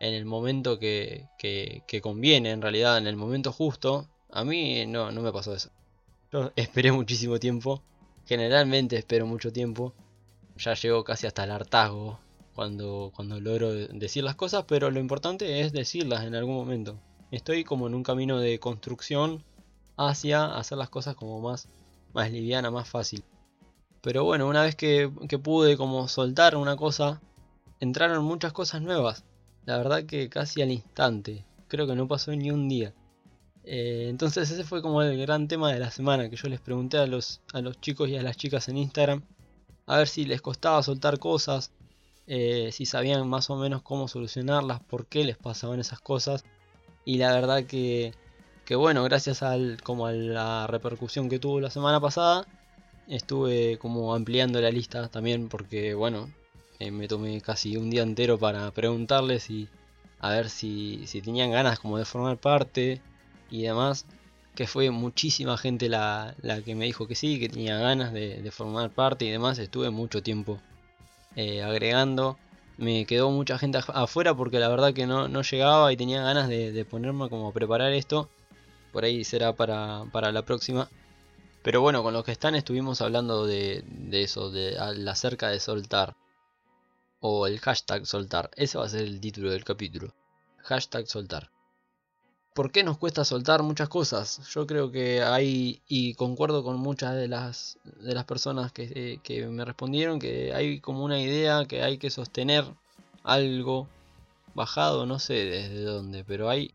en 0.00 0.14
el 0.14 0.24
momento 0.24 0.78
que, 0.78 1.26
que, 1.38 2.00
conviene, 2.02 2.50
en 2.50 2.62
realidad, 2.62 2.98
en 2.98 3.06
el 3.06 3.16
momento 3.16 3.52
justo. 3.52 4.08
A 4.30 4.44
mí 4.44 4.86
no, 4.86 5.12
no 5.12 5.20
me 5.22 5.32
pasó 5.32 5.54
eso. 5.54 5.70
Yo 6.32 6.50
esperé 6.56 6.92
muchísimo 6.92 7.38
tiempo, 7.38 7.82
generalmente 8.26 8.96
espero 8.96 9.26
mucho 9.26 9.52
tiempo. 9.52 9.92
Ya 10.56 10.74
llego 10.74 11.04
casi 11.04 11.26
hasta 11.26 11.44
el 11.44 11.50
hartazgo 11.50 12.18
cuando, 12.54 13.12
cuando 13.14 13.40
logro 13.40 13.72
decir 13.74 14.24
las 14.24 14.34
cosas, 14.36 14.64
pero 14.66 14.90
lo 14.90 15.00
importante 15.00 15.60
es 15.60 15.72
decirlas 15.72 16.24
en 16.24 16.34
algún 16.34 16.54
momento. 16.54 16.98
Estoy 17.32 17.64
como 17.64 17.86
en 17.86 17.94
un 17.94 18.02
camino 18.02 18.38
de 18.40 18.58
construcción 18.58 19.42
hacia 19.96 20.54
hacer 20.54 20.76
las 20.76 20.90
cosas 20.90 21.16
como 21.16 21.40
más, 21.40 21.66
más 22.12 22.30
liviana, 22.30 22.70
más 22.70 22.86
fácil. 22.86 23.24
Pero 24.02 24.22
bueno, 24.24 24.46
una 24.46 24.62
vez 24.62 24.76
que, 24.76 25.10
pude 25.42 25.78
como 25.78 26.08
soltar 26.08 26.56
una 26.56 26.76
cosa, 26.76 27.22
entraron 27.80 28.22
muchas 28.22 28.52
cosas 28.52 28.82
nuevas. 28.82 29.24
La 29.64 29.78
verdad 29.78 30.04
que 30.04 30.28
casi 30.28 30.60
al 30.60 30.72
instante. 30.72 31.46
Creo 31.68 31.86
que 31.86 31.94
no 31.94 32.06
pasó 32.06 32.32
ni 32.32 32.50
un 32.50 32.68
día. 32.68 32.92
Eh, 33.64 34.08
entonces 34.10 34.50
ese 34.50 34.64
fue 34.64 34.82
como 34.82 35.00
el 35.00 35.18
gran 35.18 35.48
tema 35.48 35.72
de 35.72 35.80
la 35.80 35.90
semana 35.90 36.28
que 36.28 36.36
yo 36.36 36.50
les 36.50 36.60
pregunté 36.60 36.98
a 36.98 37.06
los, 37.06 37.40
a 37.54 37.62
los 37.62 37.80
chicos 37.80 38.10
y 38.10 38.16
a 38.18 38.22
las 38.22 38.36
chicas 38.36 38.68
en 38.68 38.76
Instagram. 38.76 39.22
A 39.86 39.96
ver 39.96 40.08
si 40.08 40.26
les 40.26 40.42
costaba 40.42 40.82
soltar 40.82 41.18
cosas. 41.18 41.72
Eh, 42.26 42.68
si 42.72 42.84
sabían 42.84 43.26
más 43.26 43.48
o 43.48 43.56
menos 43.56 43.80
cómo 43.80 44.06
solucionarlas, 44.06 44.80
por 44.80 45.06
qué 45.06 45.24
les 45.24 45.38
pasaban 45.38 45.80
esas 45.80 46.00
cosas. 46.00 46.44
Y 47.04 47.18
la 47.18 47.32
verdad 47.34 47.64
que, 47.64 48.12
que 48.64 48.76
bueno, 48.76 49.02
gracias 49.04 49.42
al, 49.42 49.80
como 49.82 50.06
a 50.06 50.12
la 50.12 50.66
repercusión 50.66 51.28
que 51.28 51.38
tuvo 51.38 51.60
la 51.60 51.70
semana 51.70 52.00
pasada, 52.00 52.46
estuve 53.08 53.78
como 53.78 54.14
ampliando 54.14 54.60
la 54.60 54.70
lista 54.70 55.08
también 55.08 55.48
porque 55.48 55.94
bueno, 55.94 56.30
eh, 56.78 56.90
me 56.90 57.08
tomé 57.08 57.40
casi 57.40 57.76
un 57.76 57.90
día 57.90 58.02
entero 58.02 58.38
para 58.38 58.70
preguntarles 58.72 59.50
y 59.50 59.68
a 60.20 60.30
ver 60.30 60.50
si, 60.50 61.06
si 61.06 61.20
tenían 61.22 61.50
ganas 61.50 61.78
como 61.80 61.98
de 61.98 62.04
formar 62.04 62.38
parte 62.38 63.00
y 63.50 63.62
demás. 63.62 64.06
que 64.54 64.66
fue 64.66 64.90
muchísima 64.90 65.56
gente 65.58 65.88
la, 65.88 66.34
que 66.64 66.74
me 66.74 66.86
dijo 66.86 67.06
que 67.08 67.14
sí, 67.14 67.40
que 67.40 67.48
tenía 67.48 67.78
ganas 67.78 68.12
de, 68.12 68.50
formar 68.52 68.90
parte 68.90 69.24
y 69.26 69.30
demás. 69.30 69.58
Estuve 69.58 69.90
mucho 69.90 70.22
tiempo 70.22 70.60
eh, 71.36 71.62
agregando. 71.62 72.38
Me 72.76 73.06
quedó 73.06 73.30
mucha 73.30 73.58
gente 73.58 73.78
afuera 73.88 74.34
porque 74.34 74.58
la 74.58 74.68
verdad 74.68 74.94
que 74.94 75.06
no, 75.06 75.26
llegaba 75.42 75.92
y 75.92 75.96
tenía 75.96 76.22
ganas 76.22 76.48
de, 76.48 76.86
ponerme 76.88 77.28
como 77.28 77.48
a 77.48 77.52
preparar 77.52 77.92
esto. 77.92 78.28
Por 78.92 79.04
ahí 79.04 79.24
será 79.24 79.52
para, 79.54 80.32
la 80.32 80.42
próxima. 80.42 80.88
Pero 81.62 81.80
bueno, 81.80 82.02
con 82.02 82.12
los 82.12 82.24
que 82.24 82.32
están 82.32 82.54
estuvimos 82.54 83.00
hablando 83.00 83.46
de, 83.46 83.84
de 83.86 84.22
eso, 84.22 84.50
de 84.50 84.76
la 84.96 85.14
cerca 85.14 85.48
de 85.48 85.60
soltar. 85.60 86.16
O 87.20 87.46
el 87.46 87.60
hashtag 87.60 88.06
soltar. 88.06 88.50
Ese 88.56 88.78
va 88.78 88.86
a 88.86 88.88
ser 88.88 89.02
el 89.02 89.20
título 89.20 89.50
del 89.50 89.64
capítulo. 89.64 90.12
Hashtag 90.58 91.06
soltar. 91.06 91.50
¿Por 92.54 92.70
qué 92.70 92.84
nos 92.84 92.98
cuesta 92.98 93.24
soltar 93.24 93.62
muchas 93.62 93.88
cosas? 93.88 94.46
Yo 94.52 94.66
creo 94.66 94.92
que 94.92 95.22
hay, 95.22 95.80
y 95.88 96.12
concuerdo 96.14 96.62
con 96.62 96.76
muchas 96.76 97.14
de 97.14 97.26
las, 97.26 97.78
de 98.00 98.14
las 98.14 98.24
personas 98.24 98.72
que, 98.72 99.20
que 99.22 99.46
me 99.46 99.64
respondieron, 99.64 100.18
que 100.18 100.52
hay 100.52 100.80
como 100.80 101.02
una 101.02 101.18
idea 101.18 101.64
que 101.64 101.82
hay 101.82 101.96
que 101.96 102.10
sostener 102.10 102.66
algo 103.24 103.88
bajado, 104.54 105.06
no 105.06 105.18
sé 105.18 105.32
desde 105.46 105.82
dónde, 105.82 106.24
pero 106.24 106.50
hay 106.50 106.74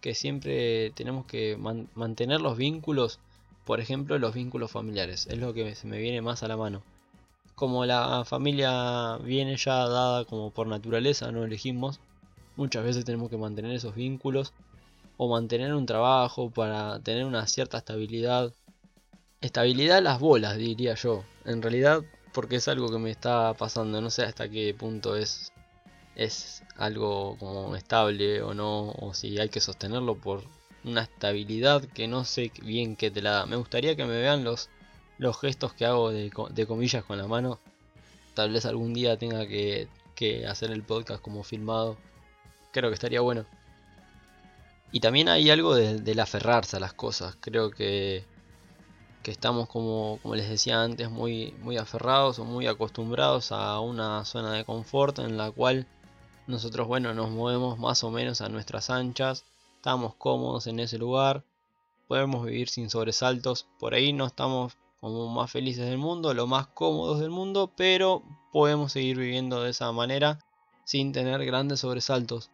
que 0.00 0.14
siempre 0.14 0.90
tenemos 0.92 1.26
que 1.26 1.56
mantener 1.94 2.40
los 2.40 2.56
vínculos, 2.56 3.18
por 3.64 3.80
ejemplo 3.80 4.16
los 4.18 4.32
vínculos 4.32 4.70
familiares, 4.70 5.26
es 5.26 5.38
lo 5.38 5.52
que 5.52 5.74
se 5.74 5.88
me 5.88 5.98
viene 5.98 6.22
más 6.22 6.44
a 6.44 6.48
la 6.48 6.56
mano. 6.56 6.82
Como 7.56 7.84
la 7.84 8.24
familia 8.24 9.18
viene 9.18 9.56
ya 9.56 9.88
dada 9.88 10.24
como 10.24 10.50
por 10.52 10.68
naturaleza, 10.68 11.32
no 11.32 11.44
elegimos, 11.44 11.98
muchas 12.56 12.84
veces 12.84 13.04
tenemos 13.04 13.28
que 13.28 13.36
mantener 13.36 13.72
esos 13.72 13.96
vínculos 13.96 14.52
o 15.22 15.28
mantener 15.28 15.74
un 15.74 15.84
trabajo 15.84 16.50
para 16.50 16.98
tener 17.00 17.26
una 17.26 17.46
cierta 17.46 17.76
estabilidad. 17.76 18.54
Estabilidad 19.42 20.02
las 20.02 20.18
bolas, 20.18 20.56
diría 20.56 20.94
yo. 20.94 21.24
En 21.44 21.60
realidad, 21.60 22.00
porque 22.32 22.56
es 22.56 22.68
algo 22.68 22.88
que 22.88 22.96
me 22.98 23.10
está 23.10 23.52
pasando, 23.52 24.00
no 24.00 24.08
sé 24.08 24.22
hasta 24.22 24.48
qué 24.48 24.72
punto 24.72 25.16
es 25.16 25.52
es 26.14 26.62
algo 26.78 27.36
como 27.38 27.76
estable 27.76 28.40
o 28.40 28.54
no, 28.54 28.92
o 28.92 29.12
si 29.12 29.38
hay 29.38 29.50
que 29.50 29.60
sostenerlo 29.60 30.16
por 30.16 30.42
una 30.84 31.02
estabilidad 31.02 31.84
que 31.84 32.08
no 32.08 32.24
sé 32.24 32.50
bien 32.62 32.96
qué 32.96 33.10
te 33.10 33.20
la 33.20 33.32
da. 33.32 33.46
Me 33.46 33.56
gustaría 33.56 33.96
que 33.96 34.06
me 34.06 34.18
vean 34.18 34.42
los, 34.42 34.70
los 35.18 35.38
gestos 35.38 35.74
que 35.74 35.84
hago 35.84 36.10
de, 36.12 36.30
comillas 36.66 37.04
con 37.04 37.18
la 37.18 37.26
mano. 37.26 37.60
Tal 38.32 38.52
vez 38.52 38.64
algún 38.64 38.94
día 38.94 39.18
tenga 39.18 39.46
que, 39.46 39.86
que 40.14 40.46
hacer 40.46 40.70
el 40.70 40.82
podcast 40.82 41.20
como 41.20 41.42
filmado. 41.42 41.98
Creo 42.72 42.88
que 42.88 42.94
estaría 42.94 43.20
bueno. 43.20 43.44
Y 44.92 45.00
también 45.00 45.28
hay 45.28 45.50
algo 45.50 45.74
del 45.74 46.20
aferrarse 46.20 46.76
a 46.76 46.80
las 46.80 46.92
cosas. 46.92 47.36
Creo 47.40 47.70
que, 47.70 48.24
que 49.22 49.30
estamos 49.30 49.68
como, 49.68 50.18
como 50.22 50.34
les 50.34 50.48
decía 50.48 50.82
antes, 50.82 51.10
muy, 51.10 51.52
muy 51.62 51.76
aferrados 51.76 52.38
o 52.40 52.44
muy 52.44 52.66
acostumbrados 52.66 53.52
a 53.52 53.78
una 53.80 54.24
zona 54.24 54.52
de 54.52 54.64
confort 54.64 55.20
en 55.20 55.36
la 55.36 55.50
cual 55.52 55.86
nosotros, 56.48 56.88
bueno, 56.88 57.14
nos 57.14 57.30
movemos 57.30 57.78
más 57.78 58.02
o 58.02 58.10
menos 58.10 58.40
a 58.40 58.48
nuestras 58.48 58.90
anchas. 58.90 59.44
Estamos 59.76 60.14
cómodos 60.16 60.66
en 60.66 60.80
ese 60.80 60.98
lugar. 60.98 61.44
Podemos 62.08 62.44
vivir 62.44 62.68
sin 62.68 62.90
sobresaltos. 62.90 63.68
Por 63.78 63.94
ahí 63.94 64.12
no 64.12 64.26
estamos 64.26 64.76
como 65.00 65.28
más 65.28 65.52
felices 65.52 65.88
del 65.88 65.98
mundo, 65.98 66.34
lo 66.34 66.48
más 66.48 66.66
cómodos 66.66 67.20
del 67.20 67.30
mundo, 67.30 67.72
pero 67.76 68.24
podemos 68.52 68.92
seguir 68.92 69.16
viviendo 69.18 69.62
de 69.62 69.70
esa 69.70 69.92
manera 69.92 70.40
sin 70.84 71.12
tener 71.12 71.44
grandes 71.46 71.80
sobresaltos 71.80 72.50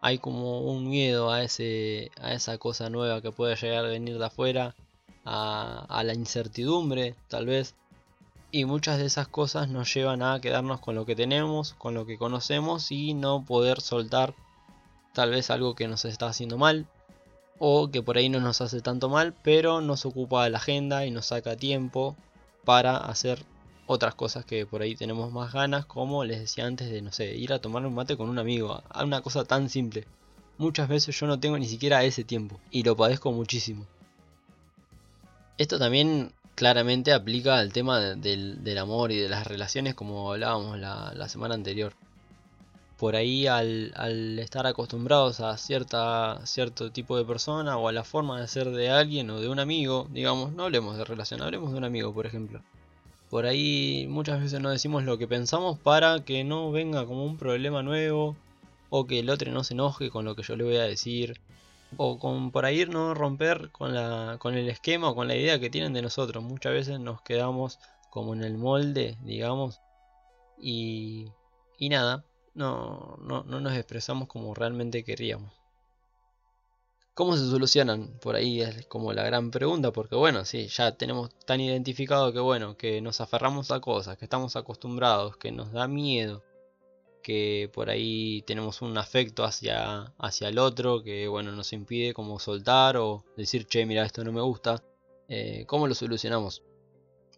hay 0.00 0.18
como 0.18 0.60
un 0.60 0.88
miedo 0.88 1.30
a, 1.30 1.42
ese, 1.42 2.10
a 2.20 2.32
esa 2.32 2.58
cosa 2.58 2.90
nueva 2.90 3.20
que 3.20 3.32
puede 3.32 3.56
llegar 3.56 3.84
a 3.84 3.88
venir 3.88 4.18
de 4.18 4.26
afuera, 4.26 4.74
a, 5.24 5.86
a 5.88 6.04
la 6.04 6.14
incertidumbre 6.14 7.14
tal 7.28 7.46
vez. 7.46 7.74
Y 8.52 8.64
muchas 8.64 8.98
de 8.98 9.06
esas 9.06 9.28
cosas 9.28 9.68
nos 9.68 9.92
llevan 9.94 10.22
a 10.22 10.40
quedarnos 10.40 10.80
con 10.80 10.94
lo 10.96 11.06
que 11.06 11.14
tenemos, 11.14 11.74
con 11.74 11.94
lo 11.94 12.06
que 12.06 12.18
conocemos 12.18 12.90
y 12.90 13.14
no 13.14 13.44
poder 13.44 13.80
soltar 13.80 14.34
tal 15.12 15.30
vez 15.30 15.50
algo 15.50 15.74
que 15.74 15.86
nos 15.86 16.04
está 16.04 16.26
haciendo 16.26 16.58
mal 16.58 16.86
o 17.58 17.90
que 17.90 18.02
por 18.02 18.16
ahí 18.16 18.28
no 18.28 18.40
nos 18.40 18.62
hace 18.62 18.80
tanto 18.80 19.08
mal, 19.08 19.34
pero 19.42 19.82
nos 19.82 20.06
ocupa 20.06 20.48
la 20.48 20.58
agenda 20.58 21.04
y 21.04 21.10
nos 21.10 21.26
saca 21.26 21.56
tiempo 21.56 22.16
para 22.64 22.96
hacer 22.96 23.44
otras 23.92 24.14
cosas 24.14 24.44
que 24.44 24.66
por 24.66 24.82
ahí 24.82 24.94
tenemos 24.94 25.32
más 25.32 25.52
ganas, 25.52 25.84
como 25.84 26.22
les 26.24 26.38
decía 26.38 26.64
antes 26.64 26.88
de, 26.88 27.02
no 27.02 27.10
sé, 27.10 27.34
ir 27.34 27.52
a 27.52 27.58
tomar 27.58 27.84
un 27.84 27.92
mate 27.92 28.16
con 28.16 28.28
un 28.28 28.38
amigo, 28.38 28.84
a 28.88 29.02
una 29.02 29.20
cosa 29.20 29.44
tan 29.44 29.68
simple. 29.68 30.06
Muchas 30.58 30.88
veces 30.88 31.18
yo 31.18 31.26
no 31.26 31.40
tengo 31.40 31.58
ni 31.58 31.66
siquiera 31.66 32.04
ese 32.04 32.22
tiempo 32.22 32.60
y 32.70 32.84
lo 32.84 32.96
padezco 32.96 33.32
muchísimo. 33.32 33.86
Esto 35.58 35.80
también 35.80 36.32
claramente 36.54 37.12
aplica 37.12 37.58
al 37.58 37.72
tema 37.72 37.98
del, 37.98 38.78
amor 38.78 39.10
y 39.10 39.18
de 39.18 39.28
las 39.28 39.44
relaciones 39.44 39.96
como 39.96 40.30
hablábamos 40.30 40.78
la, 40.78 41.28
semana 41.28 41.56
anterior. 41.56 41.92
Por 42.96 43.16
ahí 43.16 43.48
al, 43.48 43.92
al, 43.96 44.38
estar 44.38 44.68
acostumbrados 44.68 45.40
a 45.40 45.56
cierta, 45.56 46.46
cierto 46.46 46.92
tipo 46.92 47.16
de 47.16 47.24
persona 47.24 47.76
o 47.76 47.88
a 47.88 47.92
la 47.92 48.04
forma 48.04 48.40
de 48.40 48.46
ser 48.46 48.70
de 48.70 48.90
alguien 48.90 49.30
o 49.30 49.40
de 49.40 49.48
un 49.48 49.58
amigo, 49.58 50.06
digamos, 50.12 50.52
no 50.52 50.62
hablemos 50.62 50.96
de 50.96 51.04
relación, 51.04 51.42
hablemos 51.42 51.72
de 51.72 51.78
un 51.78 51.84
amigo 51.84 52.14
por 52.14 52.26
ejemplo 52.26 52.62
por 53.30 53.46
ahí 53.46 54.06
muchas 54.08 54.40
veces 54.40 54.60
no 54.60 54.70
decimos 54.70 55.04
lo 55.04 55.16
que 55.16 55.28
pensamos 55.28 55.78
para 55.78 56.24
que 56.24 56.44
no 56.44 56.70
venga 56.72 57.06
como 57.06 57.24
un 57.24 57.38
problema 57.38 57.82
nuevo 57.82 58.36
o 58.90 59.06
que 59.06 59.20
el 59.20 59.30
otro 59.30 59.52
no 59.52 59.64
se 59.64 59.74
enoje 59.74 60.10
con 60.10 60.24
lo 60.24 60.34
que 60.34 60.42
yo 60.42 60.56
le 60.56 60.64
voy 60.64 60.76
a 60.76 60.82
decir 60.82 61.40
o 61.96 62.18
con 62.18 62.50
por 62.50 62.64
ahí 62.64 62.84
no 62.86 63.14
romper 63.14 63.70
con 63.70 63.94
la 63.94 64.36
con 64.38 64.54
el 64.54 64.68
esquema 64.68 65.10
o 65.10 65.14
con 65.14 65.28
la 65.28 65.36
idea 65.36 65.60
que 65.60 65.70
tienen 65.70 65.92
de 65.92 66.02
nosotros. 66.02 66.42
Muchas 66.44 66.72
veces 66.72 67.00
nos 67.00 67.22
quedamos 67.22 67.78
como 68.10 68.34
en 68.34 68.42
el 68.44 68.58
molde, 68.58 69.16
digamos, 69.24 69.80
y 70.58 71.28
y 71.78 71.88
nada, 71.88 72.24
no, 72.54 73.18
no, 73.22 73.44
no 73.44 73.60
nos 73.60 73.74
expresamos 73.74 74.28
como 74.28 74.54
realmente 74.54 75.04
queríamos. 75.04 75.59
¿Cómo 77.20 77.36
se 77.36 77.50
solucionan? 77.50 78.18
Por 78.22 78.34
ahí 78.34 78.62
es 78.62 78.86
como 78.86 79.12
la 79.12 79.22
gran 79.24 79.50
pregunta, 79.50 79.92
porque 79.92 80.14
bueno, 80.14 80.46
sí, 80.46 80.68
ya 80.68 80.96
tenemos 80.96 81.28
tan 81.44 81.60
identificado 81.60 82.32
que 82.32 82.40
bueno, 82.40 82.78
que 82.78 83.02
nos 83.02 83.20
aferramos 83.20 83.70
a 83.70 83.80
cosas, 83.82 84.16
que 84.16 84.24
estamos 84.24 84.56
acostumbrados, 84.56 85.36
que 85.36 85.52
nos 85.52 85.70
da 85.70 85.86
miedo, 85.86 86.42
que 87.22 87.70
por 87.74 87.90
ahí 87.90 88.40
tenemos 88.46 88.80
un 88.80 88.96
afecto 88.96 89.44
hacia, 89.44 90.14
hacia 90.16 90.48
el 90.48 90.58
otro, 90.58 91.02
que 91.02 91.28
bueno, 91.28 91.52
nos 91.52 91.74
impide 91.74 92.14
como 92.14 92.38
soltar 92.38 92.96
o 92.96 93.22
decir, 93.36 93.66
che, 93.66 93.84
mira, 93.84 94.06
esto 94.06 94.24
no 94.24 94.32
me 94.32 94.40
gusta. 94.40 94.82
Eh, 95.28 95.64
¿Cómo 95.66 95.86
lo 95.88 95.94
solucionamos? 95.94 96.62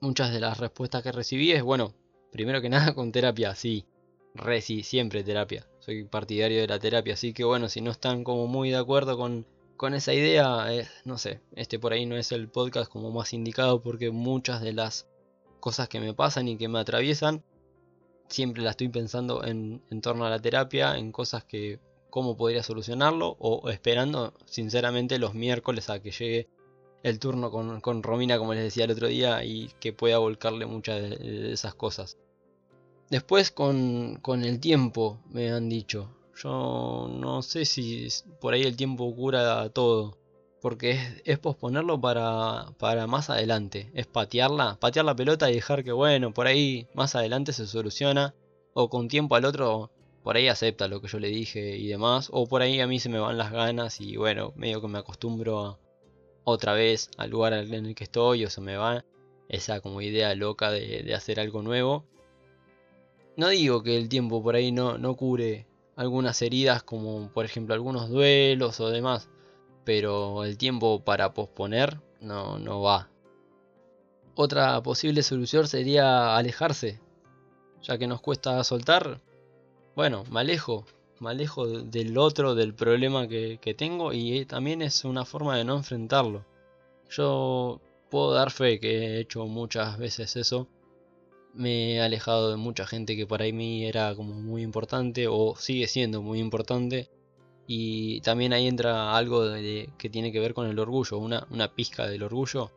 Muchas 0.01 0.33
de 0.33 0.39
las 0.39 0.59
respuestas 0.59 1.03
que 1.03 1.11
recibí 1.11 1.51
es, 1.51 1.65
bueno, 1.65 1.93
primero 2.31 2.63
que 2.63 2.69
nada 2.71 2.95
con 2.95 3.11
terapia, 3.11 3.57
sí, 3.57 3.85
re 4.33 4.61
sí, 4.61 4.85
siempre 4.85 5.25
terapia. 5.25 5.67
Soy 5.81 6.05
partidario 6.05 6.61
de 6.61 6.69
la 6.69 6.79
terapia, 6.79 7.15
así 7.15 7.33
que 7.33 7.43
bueno, 7.43 7.69
si 7.69 7.81
no 7.81 7.91
están 7.91 8.23
como 8.23 8.47
muy 8.47 8.71
de 8.71 8.77
acuerdo 8.77 9.17
con 9.17 9.45
con 9.77 9.95
esa 9.95 10.15
idea, 10.15 10.73
eh, 10.73 10.89
no 11.05 11.19
sé, 11.19 11.41
este 11.57 11.79
por 11.79 11.93
ahí 11.93 12.07
no 12.07 12.17
es 12.17 12.33
el 12.33 12.49
podcast 12.49 12.91
como 12.91 13.11
más 13.11 13.33
indicado 13.33 13.83
porque 13.83 14.11
muchas 14.11 14.61
de 14.63 14.73
las 14.73 15.09
cosas 15.61 15.89
que 15.89 16.01
me 16.01 16.15
pasan 16.15 16.49
y 16.49 16.57
que 16.57 16.69
me 16.69 16.79
atraviesan, 16.79 17.43
siempre 18.29 18.63
las 18.63 18.73
estoy 18.73 18.89
pensando 18.89 19.45
en, 19.45 19.83
torno 20.01 20.27
a 20.27 20.31
la 20.31 20.41
terapia, 20.41 20.97
en 20.97 21.13
cosas 21.13 21.45
que, 21.45 21.79
cómo 22.11 22.37
podría 22.37 22.63
solucionarlo, 22.63 23.37
o 23.39 23.69
esperando 23.71 24.35
sinceramente 24.47 25.19
los 25.19 25.35
miércoles 25.35 25.89
a 25.91 26.01
que 26.01 26.11
llegue 26.11 26.49
el 27.03 27.19
turno 27.19 27.51
con, 27.51 28.03
Romina, 28.03 28.39
como 28.39 28.55
les 28.55 28.65
decía 28.65 28.85
el 28.85 28.93
otro 28.93 29.09
día, 29.09 29.45
y 29.45 29.71
que 29.81 29.93
pueda 29.93 30.19
volcarle 30.19 30.67
muchas 30.67 31.01
de, 31.01 31.53
esas 31.53 31.75
cosas. 31.75 32.19
Después 33.11 33.51
con, 33.51 34.17
con 34.23 34.45
el 34.45 34.61
tiempo, 34.61 35.21
me 35.31 35.51
han 35.51 35.69
dicho, 35.69 36.09
yo 36.37 37.09
no 37.11 37.43
sé 37.43 37.65
si 37.65 38.09
por 38.41 38.55
ahí 38.55 38.63
el 38.63 38.77
tiempo 38.77 39.15
cura 39.15 39.69
todo. 39.71 40.19
Porque 40.61 40.99
es, 41.25 41.39
posponerlo 41.41 42.01
para, 42.01 42.73
para, 42.79 43.07
más 43.09 43.31
adelante. 43.31 43.91
Es 43.95 44.07
patearla, 44.07 44.79
patear 44.79 45.05
la 45.05 45.17
pelota 45.17 45.51
y 45.51 45.55
dejar 45.55 45.83
que, 45.83 45.91
bueno, 45.93 46.33
por 46.33 46.47
ahí 46.47 46.87
más 46.95 47.17
adelante 47.17 47.53
se 47.53 47.67
soluciona. 47.67 48.35
O 48.75 48.89
con 48.89 49.09
tiempo 49.09 49.35
al 49.35 49.45
otro, 49.45 49.91
por 50.23 50.37
ahí 50.37 50.49
acepta 50.49 50.89
lo 50.89 51.01
que 51.01 51.09
yo 51.09 51.19
le 51.19 51.29
dije 51.29 51.77
y 51.77 51.89
demás. 51.89 52.29
O 52.33 52.47
por 52.47 52.63
ahí 52.63 52.81
a 52.81 52.87
mí 52.87 53.01
se 53.01 53.09
me 53.09 53.19
van 53.19 53.39
las 53.39 53.51
ganas 53.51 54.01
y, 54.01 54.17
bueno, 54.17 54.53
medio 54.57 54.81
que 54.81 54.89
me 54.89 54.99
acostumbro 54.99 55.79
otra 56.45 56.75
vez 56.75 57.11
al 57.19 57.31
lugar 57.31 57.53
en 57.55 57.87
el 57.87 57.95
que 57.95 58.05
estoy 58.05 58.45
o 58.45 58.51
se 58.51 58.61
me 58.61 58.77
va 58.77 59.05
esa 59.49 59.81
como 59.81 60.01
idea 60.01 60.35
loca 60.35 60.71
de, 60.71 61.03
de 61.03 61.15
hacer 61.15 61.41
algo 61.41 61.63
nuevo. 61.63 62.05
No 63.37 63.49
digo 63.49 63.83
que 63.83 63.97
el 63.97 64.09
tiempo 64.09 64.43
por 64.43 64.55
ahí 64.55 64.73
no, 64.73 64.97
no 64.99 65.17
cure 65.17 65.67
algunas 65.97 66.41
heridas 66.43 66.83
como 66.83 67.31
por 67.33 67.45
ejemplo 67.45 67.75
algunos 67.75 68.09
duelos 68.09 68.81
o 68.81 68.89
demás, 68.89 69.29
pero 69.85 70.45
el 70.45 70.59
tiempo 70.59 71.01
para 71.05 71.35
posponer 71.35 72.01
no, 72.21 72.59
no 72.59 72.81
va. 72.81 73.09
Otra 74.35 74.83
posible 74.83 75.23
solución 75.23 75.67
sería 75.67 76.37
alejarse, 76.37 77.01
ya 77.83 77.99
que 77.99 78.07
nos 78.07 78.21
cuesta 78.21 78.63
soltar. 78.65 79.21
Bueno, 79.95 80.25
me 80.31 80.41
alejo, 80.41 80.87
me 81.21 81.31
alejo 81.31 81.67
del 81.67 82.17
otro, 82.17 82.55
del 82.55 82.75
problema 82.75 83.29
que, 83.29 83.59
que 83.61 83.75
tengo 83.75 84.13
y 84.13 84.47
también 84.47 84.81
es 84.81 85.05
una 85.05 85.25
forma 85.27 85.57
de 85.57 85.65
no 85.65 85.77
enfrentarlo. 85.77 86.47
Yo 87.11 87.81
puedo 88.11 88.33
dar 88.33 88.51
fe 88.51 88.81
que 88.81 88.99
he 88.99 89.21
hecho 89.21 89.47
muchas 89.47 89.99
veces 89.99 90.37
eso. 90.37 90.67
Me 91.55 91.95
he 91.95 92.01
alejado 92.01 92.51
de 92.51 92.57
mucha 92.57 92.87
gente 92.87 93.17
que 93.17 93.27
para 93.27 93.45
mí 93.47 93.85
era 93.85 94.15
como 94.15 94.35
muy 94.35 94.63
importante 94.63 95.27
o 95.29 95.55
sigue 95.57 95.87
siendo 95.87 96.23
muy 96.23 96.39
importante. 96.39 97.11
Y 97.67 98.21
también 98.23 98.53
ahí 98.53 98.67
entra 98.67 99.17
algo 99.17 99.45
de, 99.45 99.91
que 99.99 100.11
tiene 100.11 100.33
que 100.33 100.41
ver 100.41 100.55
con 100.55 100.67
el 100.67 100.79
orgullo, 100.79 101.19
una, 101.19 101.47
una 101.51 101.75
pizca 101.75 102.07
del 102.07 102.23
orgullo. 102.23 102.71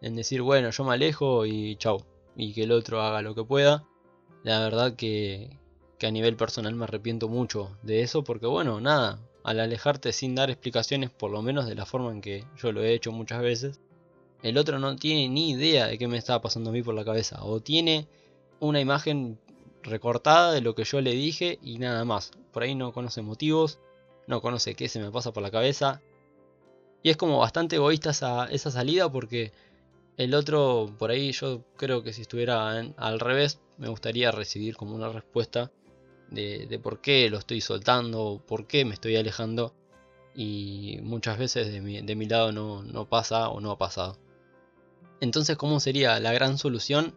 En 0.00 0.16
decir, 0.16 0.42
bueno, 0.42 0.70
yo 0.70 0.84
me 0.84 0.94
alejo 0.94 1.44
y 1.46 1.76
chau. 1.76 2.04
Y 2.36 2.54
que 2.54 2.62
el 2.62 2.72
otro 2.72 3.02
haga 3.02 3.22
lo 3.22 3.34
que 3.34 3.44
pueda. 3.44 3.84
La 4.42 4.60
verdad 4.60 4.94
que, 4.94 5.58
que 6.00 6.06
a 6.06 6.10
nivel 6.10 6.36
personal 6.36 6.74
me 6.74 6.84
arrepiento 6.84 7.28
mucho 7.28 7.76
de 7.82 8.00
eso 8.00 8.24
porque 8.24 8.46
bueno, 8.46 8.80
nada, 8.80 9.20
al 9.44 9.60
alejarte 9.60 10.12
sin 10.12 10.34
dar 10.34 10.50
explicaciones, 10.50 11.10
por 11.10 11.30
lo 11.30 11.42
menos 11.42 11.66
de 11.66 11.74
la 11.74 11.84
forma 11.84 12.10
en 12.10 12.22
que 12.22 12.46
yo 12.56 12.72
lo 12.72 12.82
he 12.82 12.94
hecho 12.94 13.12
muchas 13.12 13.42
veces, 13.42 13.80
el 14.42 14.56
otro 14.56 14.78
no 14.78 14.96
tiene 14.96 15.28
ni 15.28 15.50
idea 15.50 15.86
de 15.86 15.98
qué 15.98 16.08
me 16.08 16.16
estaba 16.16 16.40
pasando 16.40 16.70
a 16.70 16.72
mí 16.72 16.82
por 16.82 16.94
la 16.94 17.04
cabeza. 17.04 17.44
O 17.44 17.60
tiene 17.60 18.08
una 18.60 18.80
imagen 18.80 19.38
recortada 19.82 20.52
de 20.52 20.60
lo 20.60 20.74
que 20.74 20.84
yo 20.84 21.00
le 21.00 21.12
dije 21.12 21.58
y 21.62 21.78
nada 21.78 22.04
más. 22.04 22.32
Por 22.52 22.62
ahí 22.62 22.74
no 22.74 22.92
conoce 22.92 23.22
motivos, 23.22 23.80
no 24.26 24.40
conoce 24.40 24.74
qué 24.74 24.88
se 24.88 25.00
me 25.00 25.10
pasa 25.10 25.32
por 25.32 25.42
la 25.42 25.50
cabeza. 25.50 26.00
Y 27.02 27.10
es 27.10 27.16
como 27.16 27.38
bastante 27.38 27.76
egoísta 27.76 28.10
esa, 28.10 28.46
esa 28.46 28.70
salida 28.70 29.10
porque 29.10 29.52
el 30.16 30.34
otro, 30.34 30.94
por 30.98 31.10
ahí 31.10 31.32
yo 31.32 31.64
creo 31.76 32.02
que 32.02 32.12
si 32.12 32.22
estuviera 32.22 32.78
al 32.78 33.20
revés, 33.20 33.58
me 33.78 33.88
gustaría 33.88 34.30
recibir 34.30 34.76
como 34.76 34.94
una 34.94 35.08
respuesta 35.08 35.70
de, 36.30 36.78
por 36.82 37.00
qué 37.00 37.28
lo 37.30 37.38
estoy 37.38 37.60
soltando, 37.60 38.42
por 38.46 38.66
qué 38.66 38.84
me 38.84 38.94
estoy 38.94 39.16
alejando. 39.16 39.74
Y 40.34 40.98
muchas 41.02 41.38
veces 41.38 41.72
de 41.72 41.80
mi, 41.80 42.02
de 42.02 42.14
mi 42.14 42.26
lado 42.26 42.52
no, 42.52 42.82
no 42.82 43.08
pasa 43.08 43.48
o 43.48 43.60
no 43.60 43.72
ha 43.72 43.78
pasado. 43.78 44.18
Entonces, 45.20 45.56
¿cómo 45.56 45.80
sería 45.80 46.20
la 46.20 46.32
gran 46.32 46.56
solución? 46.56 47.14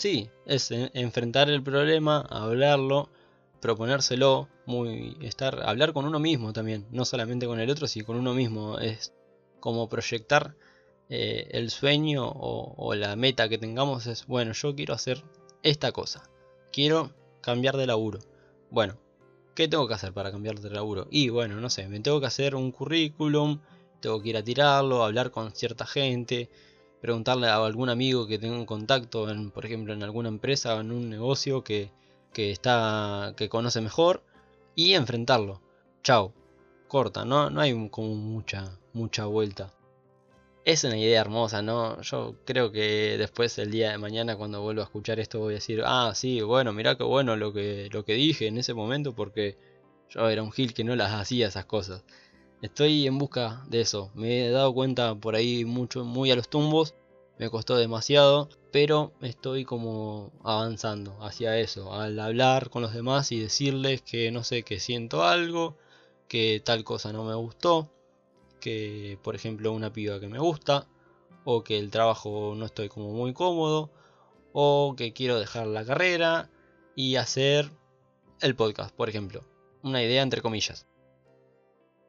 Sí, 0.00 0.30
es 0.46 0.70
enfrentar 0.70 1.50
el 1.50 1.62
problema, 1.62 2.22
hablarlo, 2.30 3.10
proponérselo, 3.60 4.48
muy 4.64 5.18
estar 5.20 5.62
hablar 5.62 5.92
con 5.92 6.06
uno 6.06 6.18
mismo 6.18 6.54
también, 6.54 6.86
no 6.90 7.04
solamente 7.04 7.46
con 7.46 7.60
el 7.60 7.68
otro, 7.68 7.86
sino 7.86 8.06
con 8.06 8.16
uno 8.16 8.32
mismo, 8.32 8.78
es 8.78 9.12
como 9.60 9.90
proyectar 9.90 10.56
eh, 11.10 11.48
el 11.50 11.68
sueño 11.68 12.26
o, 12.26 12.72
o, 12.78 12.94
la 12.94 13.14
meta 13.14 13.50
que 13.50 13.58
tengamos 13.58 14.06
es, 14.06 14.26
bueno, 14.26 14.54
yo 14.54 14.74
quiero 14.74 14.94
hacer 14.94 15.22
esta 15.62 15.92
cosa, 15.92 16.30
quiero 16.72 17.12
cambiar 17.42 17.76
de 17.76 17.86
laburo. 17.86 18.20
Bueno, 18.70 18.96
¿qué 19.54 19.68
tengo 19.68 19.86
que 19.86 19.92
hacer 19.92 20.14
para 20.14 20.32
cambiar 20.32 20.60
de 20.60 20.70
laburo? 20.70 21.08
Y 21.10 21.28
bueno, 21.28 21.60
no 21.60 21.68
sé, 21.68 21.88
me 21.88 22.00
tengo 22.00 22.20
que 22.20 22.26
hacer 22.26 22.54
un 22.54 22.72
currículum, 22.72 23.60
tengo 24.00 24.22
que 24.22 24.30
ir 24.30 24.38
a 24.38 24.44
tirarlo, 24.44 25.04
hablar 25.04 25.30
con 25.30 25.52
cierta 25.52 25.84
gente, 25.84 26.48
preguntarle 27.00 27.48
a 27.48 27.56
algún 27.64 27.88
amigo 27.88 28.26
que 28.26 28.38
tenga 28.38 28.56
un 28.56 28.66
contacto, 28.66 29.30
en, 29.30 29.50
por 29.50 29.66
ejemplo, 29.66 29.92
en 29.92 30.02
alguna 30.02 30.28
empresa 30.28 30.76
o 30.76 30.80
en 30.80 30.92
un 30.92 31.10
negocio 31.10 31.64
que, 31.64 31.90
está 32.34 33.34
que 33.36 33.48
conoce 33.48 33.80
mejor 33.80 34.22
y 34.74 34.94
enfrentarlo. 34.94 35.60
Chao, 36.02 36.32
corta, 36.88 37.24
no, 37.24 37.50
no 37.50 37.60
hay 37.60 37.88
como 37.90 38.14
mucha 38.14 38.78
mucha 38.92 39.26
vuelta. 39.26 39.72
Es 40.64 40.84
una 40.84 40.98
idea 40.98 41.20
hermosa, 41.20 41.62
¿no? 41.62 42.00
Yo 42.02 42.36
creo 42.44 42.70
que 42.70 43.16
después 43.18 43.58
el 43.58 43.70
día 43.70 43.92
de 43.92 43.98
mañana 43.98 44.36
cuando 44.36 44.60
vuelva 44.60 44.82
a 44.82 44.84
escuchar 44.84 45.18
esto 45.18 45.38
voy 45.38 45.54
a 45.54 45.56
decir, 45.56 45.82
ah, 45.84 46.12
sí, 46.14 46.42
bueno, 46.42 46.72
mirá 46.72 46.96
qué 46.96 47.04
bueno 47.04 47.36
lo 47.36 47.52
que, 47.52 47.88
lo 47.92 48.04
que 48.04 48.14
dije 48.14 48.46
en 48.46 48.58
ese 48.58 48.74
momento 48.74 49.14
porque 49.14 49.56
yo 50.10 50.28
era 50.28 50.42
un 50.42 50.52
gil 50.52 50.74
que 50.74 50.84
no 50.84 50.96
las 50.96 51.12
hacía 51.12 51.48
esas 51.48 51.64
cosas. 51.64 52.04
Estoy 52.62 53.06
en 53.06 53.16
busca 53.16 53.64
de 53.68 53.80
eso. 53.80 54.10
Me 54.14 54.46
he 54.46 54.50
dado 54.50 54.74
cuenta 54.74 55.14
por 55.14 55.34
ahí 55.34 55.64
mucho, 55.64 56.04
muy 56.04 56.30
a 56.30 56.36
los 56.36 56.50
tumbos. 56.50 56.94
Me 57.38 57.48
costó 57.48 57.76
demasiado. 57.76 58.50
Pero 58.70 59.12
estoy 59.22 59.64
como 59.64 60.30
avanzando 60.44 61.16
hacia 61.24 61.58
eso. 61.58 61.94
Al 61.94 62.18
hablar 62.20 62.68
con 62.68 62.82
los 62.82 62.92
demás 62.92 63.32
y 63.32 63.40
decirles 63.40 64.02
que 64.02 64.30
no 64.30 64.44
sé, 64.44 64.62
que 64.62 64.78
siento 64.78 65.24
algo. 65.24 65.78
Que 66.28 66.60
tal 66.62 66.84
cosa 66.84 67.14
no 67.14 67.24
me 67.24 67.34
gustó. 67.34 67.90
Que 68.60 69.18
por 69.22 69.34
ejemplo 69.34 69.72
una 69.72 69.92
piba 69.92 70.20
que 70.20 70.28
me 70.28 70.38
gusta. 70.38 70.86
O 71.44 71.64
que 71.64 71.78
el 71.78 71.90
trabajo 71.90 72.54
no 72.56 72.66
estoy 72.66 72.90
como 72.90 73.10
muy 73.10 73.32
cómodo. 73.32 73.90
O 74.52 74.94
que 74.98 75.14
quiero 75.14 75.40
dejar 75.40 75.66
la 75.66 75.84
carrera. 75.86 76.50
Y 76.94 77.16
hacer 77.16 77.70
el 78.42 78.54
podcast, 78.54 78.94
por 78.94 79.08
ejemplo. 79.08 79.46
Una 79.82 80.02
idea 80.02 80.20
entre 80.20 80.42
comillas 80.42 80.89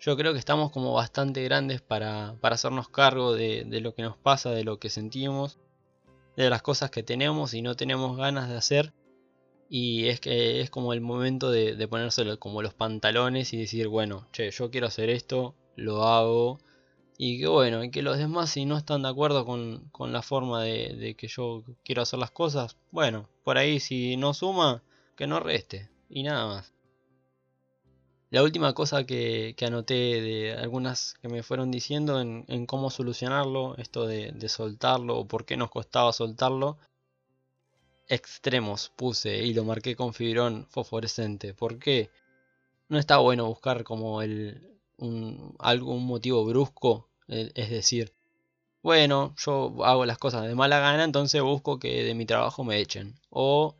yo 0.01 0.17
creo 0.17 0.33
que 0.33 0.39
estamos 0.39 0.71
como 0.71 0.93
bastante 0.93 1.43
grandes 1.43 1.79
para, 1.79 2.35
hacernos 2.41 2.89
cargo 2.89 3.33
de, 3.33 3.65
lo 3.81 3.93
que 3.93 4.01
nos 4.01 4.17
pasa, 4.17 4.49
de 4.49 4.63
lo 4.63 4.79
que 4.79 4.89
sentimos, 4.89 5.59
de 6.35 6.49
las 6.49 6.63
cosas 6.63 6.89
que 6.89 7.03
tenemos 7.03 7.53
y 7.53 7.61
no 7.61 7.75
tenemos 7.75 8.17
ganas 8.17 8.49
de 8.49 8.57
hacer. 8.57 8.93
Y 9.69 10.07
es 10.07 10.19
que 10.19 10.59
es 10.59 10.71
como 10.71 10.93
el 10.93 11.01
momento 11.01 11.51
de, 11.51 11.75
de 11.75 11.87
ponerse 11.87 12.37
como 12.39 12.63
los 12.63 12.73
pantalones 12.73 13.53
y 13.53 13.57
decir, 13.57 13.87
bueno, 13.87 14.27
che, 14.33 14.49
yo 14.49 14.71
quiero 14.71 14.87
hacer 14.87 15.09
esto, 15.11 15.55
lo 15.75 16.03
hago. 16.03 16.59
Y 17.17 17.39
que 17.39 17.47
bueno, 17.47 17.83
y 17.83 17.91
que 17.91 18.01
los 18.01 18.17
demás 18.17 18.49
si 18.49 18.65
no 18.65 18.77
están 18.77 19.03
de 19.03 19.09
acuerdo 19.09 19.45
con, 19.45 19.91
la 20.11 20.23
forma 20.23 20.63
de, 20.63 20.95
de 20.95 21.15
que 21.15 21.27
yo 21.27 21.63
quiero 21.85 22.01
hacer 22.01 22.17
las 22.17 22.31
cosas, 22.31 22.75
bueno, 22.89 23.29
por 23.43 23.59
ahí 23.59 23.79
si 23.79 24.17
no 24.17 24.33
suma, 24.33 24.83
que 25.15 25.27
no 25.27 25.39
reste. 25.39 25.89
Y 26.09 26.23
nada 26.23 26.47
más. 26.47 26.73
La 28.31 28.43
última 28.43 28.73
cosa 28.73 29.05
que, 29.05 29.53
anoté 29.61 30.21
de 30.21 30.53
algunas 30.53 31.15
que 31.21 31.27
me 31.27 31.43
fueron 31.43 31.69
diciendo 31.69 32.21
en, 32.21 32.65
cómo 32.65 32.89
solucionarlo, 32.89 33.75
esto 33.77 34.07
de, 34.07 34.47
soltarlo 34.47 35.19
o 35.19 35.27
por 35.27 35.45
qué 35.45 35.57
nos 35.57 35.69
costaba 35.69 36.13
soltarlo, 36.13 36.77
extremos 38.07 38.89
puse 38.95 39.43
y 39.43 39.53
lo 39.53 39.65
marqué 39.65 39.97
con 39.97 40.13
fibrón 40.13 40.65
fosforescente. 40.69 41.53
¿Por 41.53 41.77
qué? 41.77 42.09
No 42.87 42.97
está 42.97 43.17
bueno 43.17 43.47
buscar 43.47 43.83
como 43.83 44.21
el, 44.21 44.79
un, 44.97 45.53
algún 45.59 46.05
motivo 46.05 46.45
brusco, 46.45 47.09
es 47.27 47.69
decir, 47.69 48.13
bueno, 48.81 49.35
yo 49.37 49.83
hago 49.83 50.05
las 50.05 50.17
cosas 50.17 50.47
de 50.47 50.55
mala 50.55 50.79
gana, 50.79 51.03
entonces 51.03 51.41
busco 51.41 51.79
que 51.79 52.03
de 52.05 52.15
mi 52.15 52.25
trabajo 52.25 52.63
me 52.63 52.79
echen. 52.79 53.19
O 53.29 53.75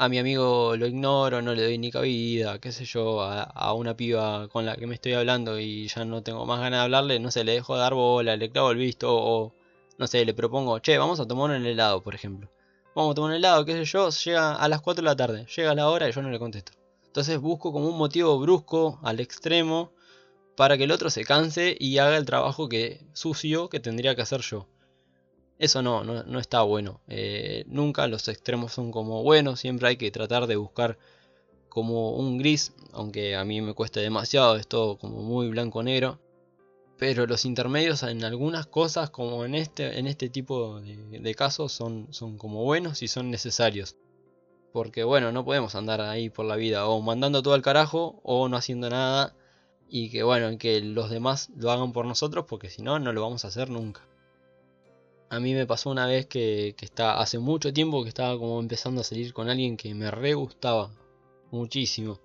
a 0.00 0.08
mi 0.08 0.18
amigo 0.20 0.76
lo 0.76 0.86
ignoro, 0.86 1.42
no 1.42 1.54
le 1.54 1.64
doy 1.64 1.76
ni 1.76 1.90
cabida, 1.90 2.60
qué 2.60 2.70
sé 2.70 2.84
yo, 2.84 3.20
a, 3.20 3.72
una 3.72 3.96
piba 3.96 4.46
con 4.48 4.64
la 4.64 4.76
que 4.76 4.86
me 4.86 4.94
estoy 4.94 5.14
hablando 5.14 5.58
y 5.58 5.88
ya 5.88 6.04
no 6.04 6.22
tengo 6.22 6.46
más 6.46 6.60
ganas 6.60 6.78
de 6.80 6.84
hablarle, 6.84 7.18
no 7.18 7.32
sé, 7.32 7.42
le 7.42 7.52
dejo 7.54 7.74
de 7.74 7.80
dar 7.80 7.94
bola, 7.94 8.36
le 8.36 8.48
clavo 8.48 8.70
el 8.70 8.78
visto 8.78 9.08
o 9.12 9.52
no 9.98 10.06
sé, 10.06 10.24
le 10.24 10.34
propongo, 10.34 10.78
che, 10.78 10.96
vamos 10.98 11.18
a 11.18 11.26
tomar 11.26 11.50
un 11.50 11.66
helado, 11.66 12.00
por 12.00 12.14
ejemplo. 12.14 12.48
Vamos 12.94 13.10
a 13.12 13.14
tomar 13.16 13.30
un 13.30 13.36
helado, 13.38 13.64
qué 13.64 13.72
sé 13.72 13.84
yo, 13.86 14.10
llega 14.10 14.54
a 14.54 14.68
las 14.68 14.80
4 14.82 15.02
de 15.02 15.06
la 15.06 15.16
tarde, 15.16 15.46
llega 15.56 15.74
la 15.74 15.88
hora 15.88 16.08
y 16.08 16.12
yo 16.12 16.22
no 16.22 16.30
le 16.30 16.38
contesto. 16.38 16.72
Entonces 17.06 17.40
busco 17.40 17.72
como 17.72 17.88
un 17.88 17.98
motivo 17.98 18.38
brusco 18.38 19.00
al 19.02 19.18
extremo 19.18 19.90
para 20.56 20.78
que 20.78 20.84
el 20.84 20.92
otro 20.92 21.10
se 21.10 21.24
canse 21.24 21.76
y 21.78 21.98
haga 21.98 22.16
el 22.16 22.24
trabajo 22.24 22.68
que 22.68 23.04
sucio 23.14 23.68
que 23.68 23.80
tendría 23.80 24.14
que 24.14 24.22
hacer 24.22 24.42
yo. 24.42 24.68
Eso 25.58 25.82
no, 25.82 26.04
no, 26.04 26.38
está 26.38 26.62
bueno. 26.62 27.00
Eh, 27.08 27.64
nunca 27.66 28.06
los 28.06 28.28
extremos 28.28 28.72
son 28.72 28.92
como 28.92 29.22
buenos, 29.24 29.60
siempre 29.60 29.88
hay 29.88 29.96
que 29.96 30.10
tratar 30.10 30.46
de 30.46 30.56
buscar 30.56 30.98
como 31.68 32.12
un 32.12 32.38
gris, 32.38 32.72
aunque 32.92 33.36
a 33.36 33.44
mí 33.44 33.60
me 33.60 33.74
cuesta 33.74 34.00
demasiado, 34.00 34.56
es 34.56 34.68
todo 34.68 34.98
como 34.98 35.22
muy 35.22 35.48
blanco-negro. 35.48 36.20
Pero 36.96 37.26
los 37.26 37.44
intermedios 37.44 38.02
en 38.02 38.24
algunas 38.24 38.66
cosas, 38.66 39.10
como 39.10 39.44
en 39.44 39.54
este, 39.54 39.98
en 39.98 40.06
este 40.08 40.28
tipo 40.28 40.80
de, 40.80 41.34
casos, 41.34 41.72
son, 41.72 42.08
son 42.10 42.38
como 42.38 42.64
buenos 42.64 43.02
y 43.02 43.08
son 43.08 43.30
necesarios. 43.30 43.96
Porque 44.72 45.04
bueno, 45.04 45.32
no 45.32 45.44
podemos 45.44 45.74
andar 45.74 46.00
ahí 46.00 46.30
por 46.30 46.46
la 46.46 46.56
vida 46.56 46.86
o 46.88 47.00
mandando 47.00 47.42
todo 47.42 47.54
al 47.54 47.62
carajo 47.62 48.20
o 48.24 48.48
no 48.48 48.56
haciendo 48.56 48.90
nada. 48.90 49.34
Y 49.88 50.10
que 50.10 50.22
bueno, 50.24 50.56
que 50.58 50.80
los 50.80 51.10
demás 51.10 51.50
lo 51.56 51.70
hagan 51.70 51.92
por 51.92 52.04
nosotros 52.06 52.46
porque 52.48 52.68
si 52.68 52.82
no, 52.82 52.98
no 52.98 53.12
lo 53.12 53.22
vamos 53.22 53.44
a 53.44 53.48
hacer 53.48 53.70
nunca. 53.70 54.02
A 55.30 55.40
mí 55.40 55.52
me 55.52 55.66
pasó 55.66 55.90
una 55.90 56.06
vez 56.06 56.26
que, 56.26 56.74
está, 56.80 57.20
hace 57.20 57.38
mucho 57.38 57.72
tiempo 57.72 58.02
que 58.02 58.08
estaba 58.08 58.38
como 58.38 58.60
empezando 58.60 59.02
a 59.02 59.04
salir 59.04 59.34
con 59.34 59.50
alguien 59.50 59.76
que 59.76 59.94
me 59.94 60.10
re 60.10 60.32
gustaba 60.32 60.90
muchísimo. 61.50 62.18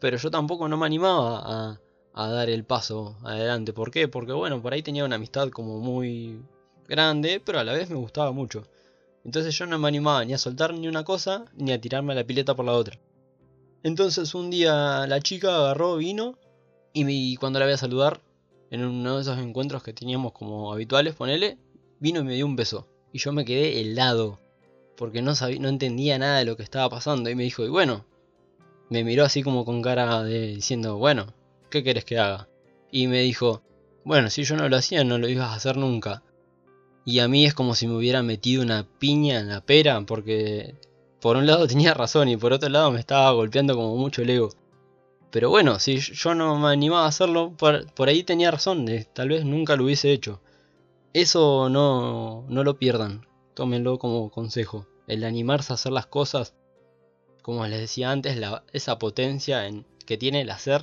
Pero 0.00 0.16
yo 0.16 0.30
tampoco 0.30 0.68
no 0.68 0.76
me 0.76 0.86
animaba 0.86 1.78
a, 2.12 2.28
dar 2.28 2.50
el 2.50 2.64
paso 2.64 3.16
adelante. 3.22 3.72
¿Por 3.72 3.90
qué? 3.92 4.08
Porque 4.08 4.32
bueno, 4.32 4.60
por 4.60 4.72
ahí 4.72 4.82
tenía 4.82 5.04
una 5.04 5.16
amistad 5.16 5.48
como 5.50 5.78
muy 5.78 6.42
grande, 6.88 7.40
pero 7.44 7.60
a 7.60 7.64
la 7.64 7.72
vez 7.72 7.88
me 7.88 7.96
gustaba 7.96 8.32
mucho. 8.32 8.66
Entonces 9.24 9.56
yo 9.56 9.66
no 9.66 9.78
me 9.78 9.86
animaba 9.86 10.24
ni 10.24 10.34
a 10.34 10.38
soltar 10.38 10.74
ni 10.74 10.88
una 10.88 11.04
cosa, 11.04 11.44
ni 11.54 11.72
a 11.72 11.80
tirarme 11.80 12.14
a 12.14 12.16
la 12.16 12.24
pileta 12.24 12.56
por 12.56 12.64
la 12.64 12.72
otra. 12.72 12.98
Entonces 13.84 14.34
un 14.34 14.50
día 14.50 15.06
la 15.06 15.20
chica 15.20 15.56
agarró, 15.56 15.96
vino, 15.96 16.36
y, 16.92 17.08
y 17.08 17.36
cuando 17.36 17.60
la 17.60 17.66
voy 17.66 17.74
a 17.74 17.78
saludar, 17.78 18.20
en 18.70 18.84
uno 18.84 19.16
de 19.16 19.22
esos 19.22 19.38
encuentros 19.38 19.82
que 19.82 19.92
teníamos 19.92 20.32
como 20.32 20.72
habituales, 20.72 21.14
ponele, 21.14 21.58
vino 22.00 22.20
y 22.20 22.24
me 22.24 22.34
dio 22.34 22.46
un 22.46 22.56
beso. 22.56 22.88
Y 23.12 23.18
yo 23.18 23.32
me 23.32 23.44
quedé 23.44 23.80
helado, 23.80 24.40
porque 24.96 25.22
no, 25.22 25.34
sabía, 25.34 25.60
no 25.60 25.68
entendía 25.68 26.18
nada 26.18 26.38
de 26.38 26.44
lo 26.44 26.56
que 26.56 26.62
estaba 26.62 26.90
pasando. 26.90 27.30
Y 27.30 27.34
me 27.34 27.44
dijo, 27.44 27.64
y 27.64 27.68
bueno, 27.68 28.04
me 28.88 29.04
miró 29.04 29.24
así 29.24 29.42
como 29.42 29.64
con 29.64 29.82
cara 29.82 30.22
de 30.24 30.48
diciendo, 30.48 30.96
bueno, 30.96 31.32
¿qué 31.70 31.84
querés 31.84 32.04
que 32.04 32.18
haga? 32.18 32.48
Y 32.90 33.06
me 33.06 33.20
dijo, 33.20 33.62
bueno, 34.04 34.30
si 34.30 34.42
yo 34.44 34.56
no 34.56 34.68
lo 34.68 34.76
hacía, 34.76 35.04
no 35.04 35.18
lo 35.18 35.28
ibas 35.28 35.50
a 35.50 35.54
hacer 35.54 35.76
nunca. 35.76 36.22
Y 37.04 37.20
a 37.20 37.28
mí 37.28 37.46
es 37.46 37.54
como 37.54 37.74
si 37.74 37.86
me 37.86 37.96
hubiera 37.96 38.22
metido 38.22 38.62
una 38.62 38.86
piña 38.98 39.40
en 39.40 39.48
la 39.48 39.60
pera, 39.60 40.00
porque 40.02 40.74
por 41.20 41.36
un 41.36 41.46
lado 41.46 41.66
tenía 41.68 41.94
razón 41.94 42.28
y 42.28 42.36
por 42.36 42.52
otro 42.52 42.68
lado 42.68 42.90
me 42.90 43.00
estaba 43.00 43.30
golpeando 43.32 43.76
como 43.76 43.96
mucho 43.96 44.22
el 44.22 44.30
ego. 44.30 44.50
Pero 45.30 45.48
bueno, 45.48 45.78
si 45.78 45.98
yo 45.98 46.34
no 46.34 46.58
me 46.58 46.68
animaba 46.68 47.04
a 47.04 47.08
hacerlo, 47.08 47.52
por, 47.56 48.08
ahí 48.08 48.24
tenía 48.24 48.50
razón, 48.50 48.86
tal 49.12 49.28
vez 49.28 49.44
nunca 49.44 49.76
lo 49.76 49.84
hubiese 49.84 50.12
hecho. 50.12 50.40
Eso 51.12 51.68
no, 51.68 52.44
no 52.48 52.62
lo 52.62 52.78
pierdan, 52.78 53.26
tómenlo 53.54 53.98
como 53.98 54.30
consejo. 54.30 54.86
El 55.08 55.24
animarse 55.24 55.72
a 55.72 55.74
hacer 55.74 55.90
las 55.90 56.06
cosas, 56.06 56.54
como 57.42 57.66
les 57.66 57.80
decía 57.80 58.12
antes, 58.12 58.40
esa 58.72 58.98
potencia 58.98 59.66
en, 59.66 59.86
que 60.06 60.16
tiene 60.16 60.42
el 60.42 60.50
hacer, 60.50 60.82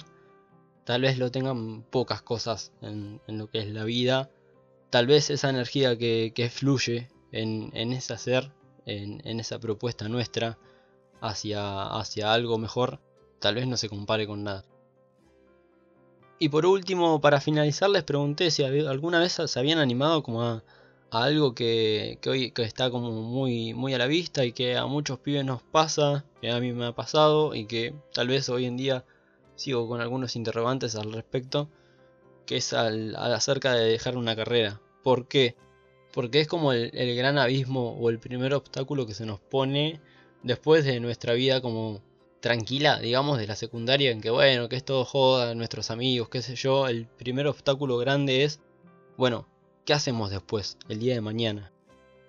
tal 0.84 1.04
vez 1.04 1.18
lo 1.18 1.32
tengan 1.32 1.84
pocas 1.84 2.22
cosas 2.22 2.74
en, 2.82 3.22
lo 3.28 3.50
que 3.50 3.60
es 3.60 3.68
la 3.68 3.86
vida. 3.86 4.30
Tal 4.90 5.08
vez 5.08 5.30
esa 5.30 5.50
energía 5.50 5.98
que, 5.98 6.52
fluye 6.54 7.08
en, 7.32 7.72
ese 7.94 8.14
hacer, 8.14 8.52
en, 8.86 9.22
en, 9.26 9.40
esa 9.40 9.60
propuesta 9.60 10.10
nuestra 10.10 10.58
hacia, 11.22 11.84
hacia 11.84 12.34
algo 12.34 12.58
mejor, 12.58 13.00
tal 13.40 13.56
vez 13.56 13.66
no 13.66 13.78
se 13.78 13.88
compare 13.88 14.28
con 14.28 14.44
nada. 14.44 14.66
Y 16.40 16.50
por 16.50 16.66
último, 16.66 17.20
para 17.20 17.42
finalizar, 17.42 17.90
les 17.90 18.04
pregunté 18.04 18.52
si 18.52 18.64
alguna 18.64 19.20
vez 19.20 19.34
se 19.34 19.60
habían 19.60 19.80
animado 19.80 20.22
como 20.22 20.44
a, 20.44 20.64
algo 21.10 21.56
que, 21.56 22.20
hoy 22.28 22.52
que 22.52 22.64
está 22.64 22.92
como 22.92 23.12
muy, 23.12 23.74
muy 23.74 23.94
a 23.94 23.98
la 23.98 24.08
vista 24.08 24.46
y 24.46 24.52
que 24.52 24.78
a 24.78 24.86
muchos 24.86 25.20
pibes 25.20 25.46
nos 25.46 25.64
pasa, 25.64 26.26
que 26.42 26.52
a 26.52 26.60
mí 26.60 26.74
me 26.74 26.86
ha 26.86 26.92
pasado 26.94 27.56
y 27.56 27.66
que 27.66 27.96
tal 28.14 28.28
vez 28.28 28.50
hoy 28.50 28.66
en 28.66 28.78
día 28.78 29.06
sigo 29.56 29.88
con 29.88 30.02
algunos 30.02 30.36
interrogantes 30.36 30.96
al 30.96 31.12
respecto, 31.14 31.70
que 32.46 32.58
es 32.58 32.74
al, 32.74 33.16
acerca 33.16 33.74
de 33.74 33.86
dejar 33.86 34.18
una 34.18 34.36
carrera. 34.36 34.82
¿Por 35.04 35.28
qué? 35.28 35.56
Porque 36.14 36.42
es 36.42 36.48
como 36.48 36.74
el, 36.74 36.92
el 36.94 37.16
gran 37.16 37.38
abismo 37.38 37.94
o 37.94 38.10
el 38.10 38.20
primer 38.20 38.54
obstáculo 38.54 39.06
que 39.08 39.14
se 39.14 39.26
nos 39.26 39.40
pone 39.40 40.02
después 40.44 40.86
de 40.86 41.00
nuestra 41.00 41.34
vida 41.34 41.62
como 41.62 42.02
tranquila, 42.40 43.00
digamos, 43.00 43.38
de 43.38 43.48
la 43.48 43.56
secundaria, 43.56 44.12
en 44.12 44.22
que 44.22 44.30
bueno, 44.30 44.70
que 44.70 44.76
es 44.76 44.86
todo 44.86 45.06
joda, 45.06 45.56
nuestros 45.56 45.92
amigos, 45.92 46.30
qué 46.30 46.42
sé 46.42 46.56
yo, 46.56 46.88
el 46.88 47.08
primer 47.08 47.48
obstáculo 47.48 47.98
grande 47.98 48.44
es, 48.44 48.60
bueno, 49.18 49.48
¿qué 49.86 49.94
hacemos 49.94 50.30
después, 50.30 50.78
el 50.90 51.00
día 51.00 51.16
de 51.16 51.22
mañana? 51.22 51.72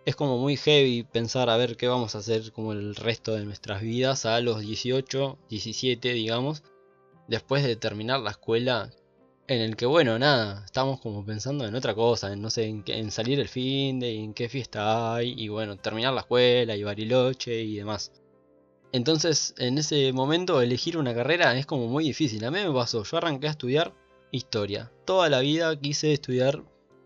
Es 0.07 0.16
como 0.16 0.38
muy 0.38 0.57
heavy 0.57 1.03
pensar 1.03 1.51
a 1.51 1.57
ver 1.57 1.77
qué 1.77 1.87
vamos 1.87 2.14
a 2.14 2.18
hacer 2.18 2.53
como 2.53 2.73
el 2.73 2.94
resto 2.94 3.35
de 3.35 3.44
nuestras 3.44 3.83
vidas 3.83 4.25
a 4.25 4.40
los 4.40 4.61
18, 4.61 5.38
17, 5.51 6.12
digamos, 6.14 6.62
después 7.27 7.62
de 7.62 7.77
terminar 7.77 8.21
la 8.21 8.31
escuela, 8.31 8.90
en 9.49 9.61
el 9.61 9.77
que 9.77 9.87
bueno, 9.87 10.18
nada, 10.18 10.64
estamos 10.64 11.01
como 11.01 11.25
pensando 11.25 11.66
en 11.66 11.75
otra 11.75 11.94
cosa, 11.94 12.33
en 12.33 12.40
no 12.40 12.51
sé, 12.51 12.64
en, 12.64 12.85
en 12.87 13.11
salir 13.11 13.38
el 13.40 13.49
fin 13.49 14.01
de, 14.01 14.14
en 14.14 14.35
qué 14.35 14.49
fiesta 14.49 15.14
hay, 15.14 15.35
y 15.37 15.49
bueno, 15.49 15.77
terminar 15.77 16.14
la 16.14 16.21
escuela 16.21 16.75
y 16.75 16.83
Bariloche 16.83 17.62
y 17.62 17.77
demás. 17.77 18.12
Entonces, 18.92 19.55
en 19.59 19.79
ese 19.79 20.12
momento, 20.12 20.61
elegir 20.62 20.96
una 20.96 21.14
carrera 21.14 21.57
es 21.57 21.66
como 21.66 21.88
muy 21.88 22.05
difícil. 22.05 22.44
A 22.44 22.51
mí 22.51 22.59
me 22.61 22.72
pasó, 22.72 23.03
yo 23.05 23.16
arranqué 23.18 23.48
a 23.48 23.51
estudiar 23.51 23.92
historia. 24.31 24.90
Toda 25.05 25.29
la 25.29 25.40
vida 25.40 25.79
quise 25.79 26.12
estudiar 26.12 26.62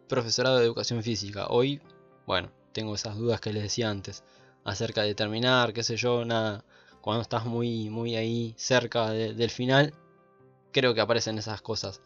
profesorado 0.09 0.59
de 0.59 0.65
educación 0.65 1.03
física. 1.03 1.47
Hoy, 1.49 1.81
bueno, 2.27 2.53
tengo 2.73 2.95
esas 2.95 3.17
dudas 3.17 3.41
que 3.41 3.53
les 3.53 3.65
decía 3.65 3.91
antes. 3.91 4.23
Acerca 4.65 5.03
de 5.03 5.15
terminar, 5.15 5.73
qué 5.73 5.83
sé 5.83 5.97
yo, 5.97 6.25
nada. 6.25 6.65
Cuando 7.01 7.23
estás 7.23 7.47
muy, 7.47 7.91
muy 7.91 8.15
ahí 8.15 8.55
cerca 8.57 9.11
del 9.11 9.51
final, 9.51 9.93
creo 10.71 10.95
que 10.95 11.01
aparecen 11.01 11.39
esas 11.39 11.61
cosas. 11.63 12.01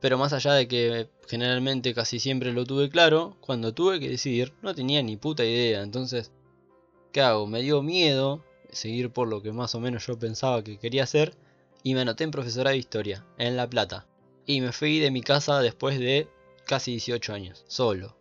Pero 0.00 0.16
más 0.16 0.32
allá 0.32 0.54
de 0.54 0.66
que 0.66 1.10
generalmente 1.28 1.94
casi 1.94 2.18
siempre 2.18 2.52
lo 2.52 2.64
tuve 2.64 2.88
claro, 2.88 3.36
cuando 3.40 3.74
tuve 3.74 4.00
que 4.00 4.08
decidir 4.08 4.54
no 4.62 4.74
tenía 4.74 5.02
ni 5.02 5.18
puta 5.18 5.44
idea. 5.44 5.82
Entonces, 5.82 6.32
¿qué 7.12 7.20
hago? 7.20 7.46
Me 7.46 7.60
dio 7.60 7.82
miedo 7.82 8.42
seguir 8.72 9.10
por 9.10 9.28
lo 9.28 9.42
que 9.42 9.52
más 9.52 9.74
o 9.74 9.80
menos 9.80 10.06
yo 10.06 10.18
pensaba 10.18 10.64
que 10.64 10.78
quería 10.78 11.04
hacer 11.04 11.34
y 11.82 11.94
me 11.94 12.00
anoté 12.00 12.24
en 12.24 12.30
profesorado 12.30 12.72
de 12.72 12.78
historia, 12.78 13.24
en 13.38 13.56
La 13.56 13.68
Plata. 13.68 14.06
Y 14.46 14.60
me 14.60 14.72
fui 14.72 14.98
de 14.98 15.10
mi 15.10 15.22
casa 15.22 15.60
después 15.60 15.98
de 15.98 16.28
casi 16.66 16.92
18 16.92 17.32
años, 17.32 17.64
solo. 17.68 18.16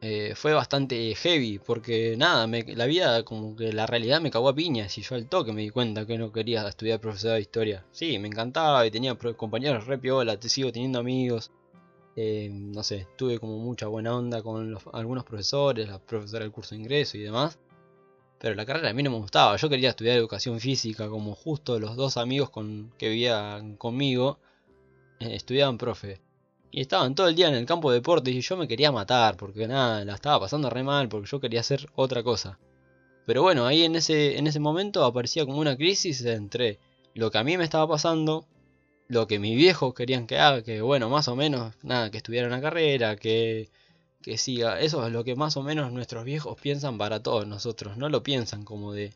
Eh, 0.00 0.34
fue 0.36 0.52
bastante 0.52 1.12
heavy 1.16 1.58
porque 1.58 2.14
nada, 2.16 2.46
la 2.46 2.86
vida 2.86 3.24
como 3.24 3.56
que 3.56 3.72
la 3.72 3.84
realidad 3.84 4.20
me 4.20 4.30
cagó 4.30 4.48
a 4.48 4.54
piñas 4.54 4.96
y 4.96 5.02
yo 5.02 5.16
al 5.16 5.28
toque 5.28 5.52
me 5.52 5.62
di 5.62 5.70
cuenta 5.70 6.06
que 6.06 6.16
no 6.16 6.30
quería 6.30 6.66
estudiar 6.68 7.00
profesorado 7.00 7.34
de 7.34 7.42
historia. 7.42 7.84
Sí, 7.90 8.18
me 8.18 8.28
encantaba 8.28 8.86
y 8.86 8.92
tenía 8.92 9.16
compañeros 9.16 9.86
re 9.86 9.98
piola, 9.98 10.38
te 10.38 10.48
sigo 10.48 10.70
teniendo 10.70 11.00
amigos. 11.00 11.50
Eh, 12.14 12.48
no 12.50 12.82
sé, 12.82 13.06
tuve 13.16 13.38
como 13.38 13.58
mucha 13.58 13.86
buena 13.88 14.16
onda 14.16 14.42
con 14.42 14.76
algunos 14.92 15.24
profesores, 15.24 15.88
la 15.88 15.98
profesora 15.98 16.44
del 16.44 16.52
curso 16.52 16.74
de 16.74 16.80
ingreso 16.80 17.16
y 17.16 17.22
demás. 17.22 17.58
Pero 18.38 18.54
la 18.54 18.64
carrera 18.64 18.90
a 18.90 18.92
mí 18.92 19.02
no 19.02 19.10
me 19.10 19.16
gustaba. 19.18 19.56
Yo 19.56 19.68
quería 19.68 19.90
estudiar 19.90 20.16
educación 20.16 20.60
física, 20.60 21.08
como 21.08 21.34
justo 21.34 21.78
los 21.80 21.96
dos 21.96 22.16
amigos 22.16 22.50
con, 22.50 22.92
que 22.98 23.08
vivían 23.08 23.76
conmigo 23.76 24.38
eh, 25.20 25.34
estudiaban 25.34 25.78
profe. 25.78 26.20
Y 26.70 26.82
estaban 26.82 27.14
todo 27.14 27.28
el 27.28 27.34
día 27.34 27.48
en 27.48 27.54
el 27.54 27.66
campo 27.66 27.90
de 27.90 27.96
deportes 27.96 28.34
y 28.34 28.40
yo 28.40 28.56
me 28.56 28.68
quería 28.68 28.92
matar 28.92 29.36
porque 29.36 29.66
nada, 29.66 30.04
la 30.04 30.14
estaba 30.14 30.40
pasando 30.40 30.68
re 30.70 30.82
mal 30.84 31.08
porque 31.08 31.28
yo 31.28 31.40
quería 31.40 31.60
hacer 31.60 31.88
otra 31.94 32.22
cosa. 32.22 32.58
Pero 33.26 33.42
bueno, 33.42 33.66
ahí 33.66 33.84
en 33.84 33.96
ese, 33.96 34.38
en 34.38 34.46
ese 34.46 34.60
momento 34.60 35.04
aparecía 35.04 35.44
como 35.44 35.58
una 35.58 35.76
crisis 35.76 36.24
entre 36.24 36.78
lo 37.14 37.30
que 37.30 37.38
a 37.38 37.44
mí 37.44 37.56
me 37.56 37.64
estaba 37.64 37.88
pasando, 37.88 38.46
lo 39.08 39.26
que 39.26 39.38
mis 39.38 39.56
viejos 39.56 39.94
querían 39.94 40.26
que 40.26 40.38
haga, 40.38 40.62
que 40.62 40.82
bueno, 40.82 41.08
más 41.08 41.28
o 41.28 41.36
menos, 41.36 41.74
nada, 41.82 42.10
que 42.10 42.18
estudiara 42.18 42.48
una 42.48 42.60
carrera, 42.60 43.16
que 43.16 43.70
que 44.22 44.38
siga. 44.38 44.80
Eso 44.80 45.06
es 45.06 45.12
lo 45.12 45.24
que 45.24 45.36
más 45.36 45.56
o 45.56 45.62
menos 45.62 45.92
nuestros 45.92 46.24
viejos 46.24 46.60
piensan 46.60 46.98
para 46.98 47.22
todos 47.22 47.46
nosotros. 47.46 47.96
No 47.96 48.08
lo 48.08 48.22
piensan 48.22 48.64
como 48.64 48.92
de, 48.92 49.14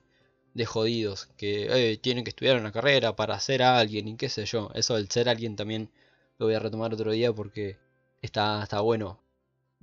de 0.54 0.66
jodidos, 0.66 1.26
que 1.36 1.98
tienen 2.02 2.24
que 2.24 2.30
estudiar 2.30 2.58
una 2.58 2.72
carrera 2.72 3.16
para 3.16 3.38
ser 3.40 3.62
alguien 3.62 4.08
y 4.08 4.16
qué 4.16 4.28
sé 4.28 4.44
yo. 4.46 4.70
Eso 4.74 4.96
del 4.96 5.10
ser 5.10 5.28
alguien 5.28 5.56
también 5.56 5.90
lo 6.38 6.46
voy 6.46 6.54
a 6.54 6.60
retomar 6.60 6.94
otro 6.94 7.12
día 7.12 7.32
porque 7.32 7.78
está, 8.22 8.62
está 8.62 8.80
bueno 8.80 9.20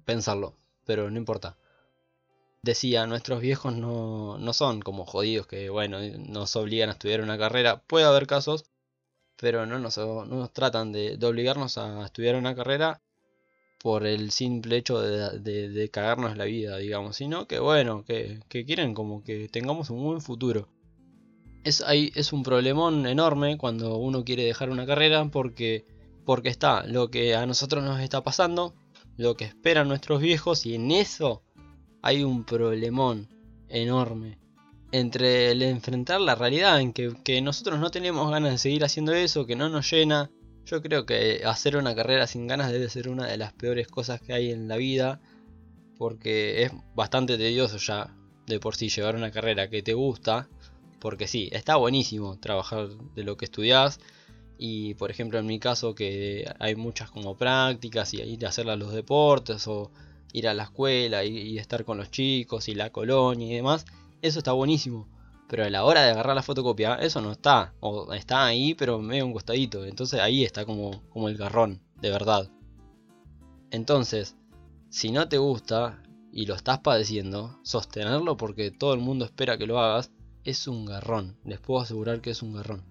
pensarlo, 0.06 0.56
pero 0.86 1.10
no 1.12 1.18
importa. 1.18 1.58
Decía, 2.62 3.08
nuestros 3.08 3.42
viejos 3.42 3.74
no, 3.76 4.38
no 4.38 4.54
son 4.54 4.82
como 4.82 5.06
jodidos 5.06 5.48
que, 5.48 5.70
bueno, 5.70 6.00
nos 6.18 6.56
obligan 6.56 6.90
a 6.90 6.94
estudiar 6.94 7.22
una 7.22 7.38
carrera. 7.38 7.82
Puede 7.84 8.06
haber 8.06 8.28
casos, 8.28 8.66
pero 9.38 9.66
no 9.66 9.80
nos, 9.80 9.98
no 9.98 10.26
nos 10.26 10.54
tratan 10.54 10.92
de 10.92 11.18
obligarnos 11.24 11.78
a 11.78 12.06
estudiar 12.06 12.36
una 12.36 12.56
carrera 12.56 13.02
por 13.82 14.06
el 14.06 14.32
simple 14.32 14.78
hecho 14.78 15.02
de, 15.02 15.90
cagarnos 15.92 16.38
la 16.38 16.46
vida, 16.46 16.78
digamos, 16.78 17.16
sino 17.16 17.48
que 17.48 17.60
bueno, 17.60 18.04
que, 18.04 18.40
quieren 18.50 18.94
como 18.94 19.24
que 19.24 19.48
tengamos 19.48 19.90
un 19.90 20.04
buen 20.04 20.22
futuro. 20.22 20.68
Es, 21.64 21.84
es 21.90 22.34
un 22.34 22.44
problemón 22.44 23.06
enorme 23.08 23.58
cuando 23.58 23.98
uno 23.98 24.24
quiere 24.24 24.44
dejar 24.44 24.70
una 24.70 24.86
carrera 24.86 25.26
porque, 25.32 25.86
porque 26.26 26.50
está 26.50 26.86
lo 26.86 27.10
que 27.10 27.36
a 27.36 27.46
nosotros 27.46 27.84
nos 27.84 28.00
está 28.02 28.24
pasando, 28.24 28.76
lo 29.18 29.36
que 29.36 29.46
esperan 29.46 29.88
nuestros 29.88 30.22
viejos 30.22 30.66
y 30.66 30.76
en 30.76 30.92
eso 30.92 31.44
hay 32.02 32.24
un 32.24 32.46
problemón 32.46 33.28
enorme 33.68 34.40
entre 34.92 35.52
el 35.52 35.62
enfrentar 35.62 36.20
la 36.22 36.36
realidad 36.36 36.82
en 36.82 36.94
que, 36.94 37.14
que 37.24 37.42
nosotros 37.42 37.80
no 37.80 37.92
tenemos 37.92 38.30
ganas 38.32 38.52
de 38.52 38.58
seguir 38.58 38.84
haciendo 38.84 39.14
eso, 39.14 39.46
que 39.46 39.56
no 39.56 39.70
nos 39.70 39.92
llena, 39.92 40.32
yo 40.66 40.82
creo 40.82 41.06
que 41.06 41.42
hacer 41.46 41.78
una 41.78 41.96
carrera 41.96 42.28
sin 42.28 42.48
ganas 42.48 42.72
debe 42.72 42.90
ser 42.90 43.10
una 43.10 43.28
de 43.28 43.38
las 43.38 43.54
peores 43.54 43.88
cosas 43.88 44.22
que 44.22 44.34
hay 44.34 44.52
en 44.52 44.68
la 44.68 44.78
vida. 44.78 45.20
Porque 45.98 46.64
es 46.64 46.72
bastante 46.96 47.38
tedioso 47.38 47.78
ya 47.78 48.16
de 48.48 48.60
por 48.60 48.76
sí 48.76 48.90
llevar 48.90 49.16
una 49.16 49.32
carrera 49.32 49.70
que 49.70 49.82
te 49.82 49.94
gusta. 49.94 50.48
Porque 51.00 51.28
sí, 51.28 51.50
está 51.52 51.76
buenísimo 51.76 52.38
trabajar 52.40 52.90
de 52.90 53.24
lo 53.24 53.38
que 53.38 53.46
estudias. 53.46 54.00
Y 54.58 54.94
por 54.96 55.12
ejemplo 55.12 55.40
en 55.40 55.46
mi 55.46 55.60
caso 55.60 55.96
que 55.96 56.46
hay 56.60 56.76
muchas 56.76 57.10
como 57.12 57.38
prácticas 57.38 58.14
y 58.14 58.22
ir 58.22 58.46
a 58.46 58.50
hacer 58.50 58.66
los 58.66 58.94
deportes 58.94 59.68
o 59.68 59.92
ir 60.34 60.48
a 60.48 60.54
la 60.54 60.64
escuela 60.64 61.24
y, 61.24 61.38
y 61.38 61.58
estar 61.58 61.86
con 61.86 61.98
los 61.98 62.12
chicos 62.12 62.68
y 62.68 62.76
la 62.76 62.92
colonia 62.92 63.48
y 63.48 63.56
demás. 63.56 63.86
Eso 64.22 64.40
está 64.40 64.52
buenísimo. 64.52 65.08
Pero 65.50 65.66
a 65.66 65.70
la 65.70 65.84
hora 65.84 66.04
de 66.04 66.12
agarrar 66.12 66.36
la 66.36 66.44
fotocopia, 66.44 66.94
eso 66.96 67.22
no 67.22 67.32
está. 67.32 67.74
O 67.80 68.14
está 68.14 68.46
ahí, 68.46 68.76
pero 68.76 69.00
medio 69.00 69.26
un 69.26 69.34
costadito. 69.34 69.84
Entonces 69.84 70.20
ahí 70.20 70.44
está 70.44 70.64
como, 70.64 71.02
como 71.10 71.28
el 71.28 71.38
garrón, 71.38 71.82
de 72.00 72.12
verdad. 72.12 72.52
Entonces, 73.72 74.38
si 74.90 75.12
no 75.12 75.28
te 75.28 75.40
gusta 75.40 76.04
y 76.32 76.46
lo 76.46 76.54
estás 76.54 76.80
padeciendo, 76.80 77.60
sostenerlo 77.64 78.38
porque 78.38 78.70
todo 78.70 78.94
el 78.94 79.00
mundo 79.00 79.26
espera 79.26 79.58
que 79.58 79.66
lo 79.66 79.80
hagas, 79.80 80.12
es 80.44 80.68
un 80.68 80.86
garrón. 80.86 81.36
Les 81.44 81.60
puedo 81.60 81.82
asegurar 81.82 82.22
que 82.22 82.30
es 82.30 82.44
un 82.44 82.54
garrón. 82.54 82.86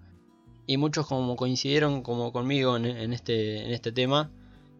Y 0.67 0.75
muchos 0.75 1.07
como 1.07 1.37
coincidieron 1.37 2.03
como 2.03 2.33
conmigo 2.33 2.75
en, 2.75 2.85
en, 2.85 3.13
este, 3.13 3.63
en 3.65 3.71
este 3.71 3.93
tema, 3.93 4.31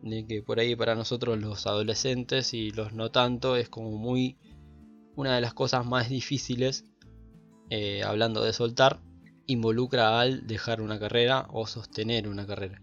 de 0.01 0.25
que 0.25 0.41
por 0.41 0.59
ahí 0.59 0.75
para 0.75 0.95
nosotros 0.95 1.39
los 1.39 1.65
adolescentes 1.65 2.53
y 2.53 2.71
los 2.71 2.91
no 2.91 3.09
tanto 3.09 3.55
es 3.55 3.69
como 3.69 3.91
muy 3.91 4.37
una 5.15 5.35
de 5.35 5.41
las 5.41 5.53
cosas 5.53 5.85
más 5.85 6.09
difíciles 6.09 6.83
eh, 7.69 8.03
hablando 8.03 8.43
de 8.43 8.53
soltar. 8.53 8.99
involucra 9.47 10.19
al 10.19 10.45
dejar 10.45 10.79
una 10.81 10.99
carrera 10.99 11.47
o 11.51 11.65
sostener 11.65 12.27
una 12.27 12.45
carrera. 12.45 12.81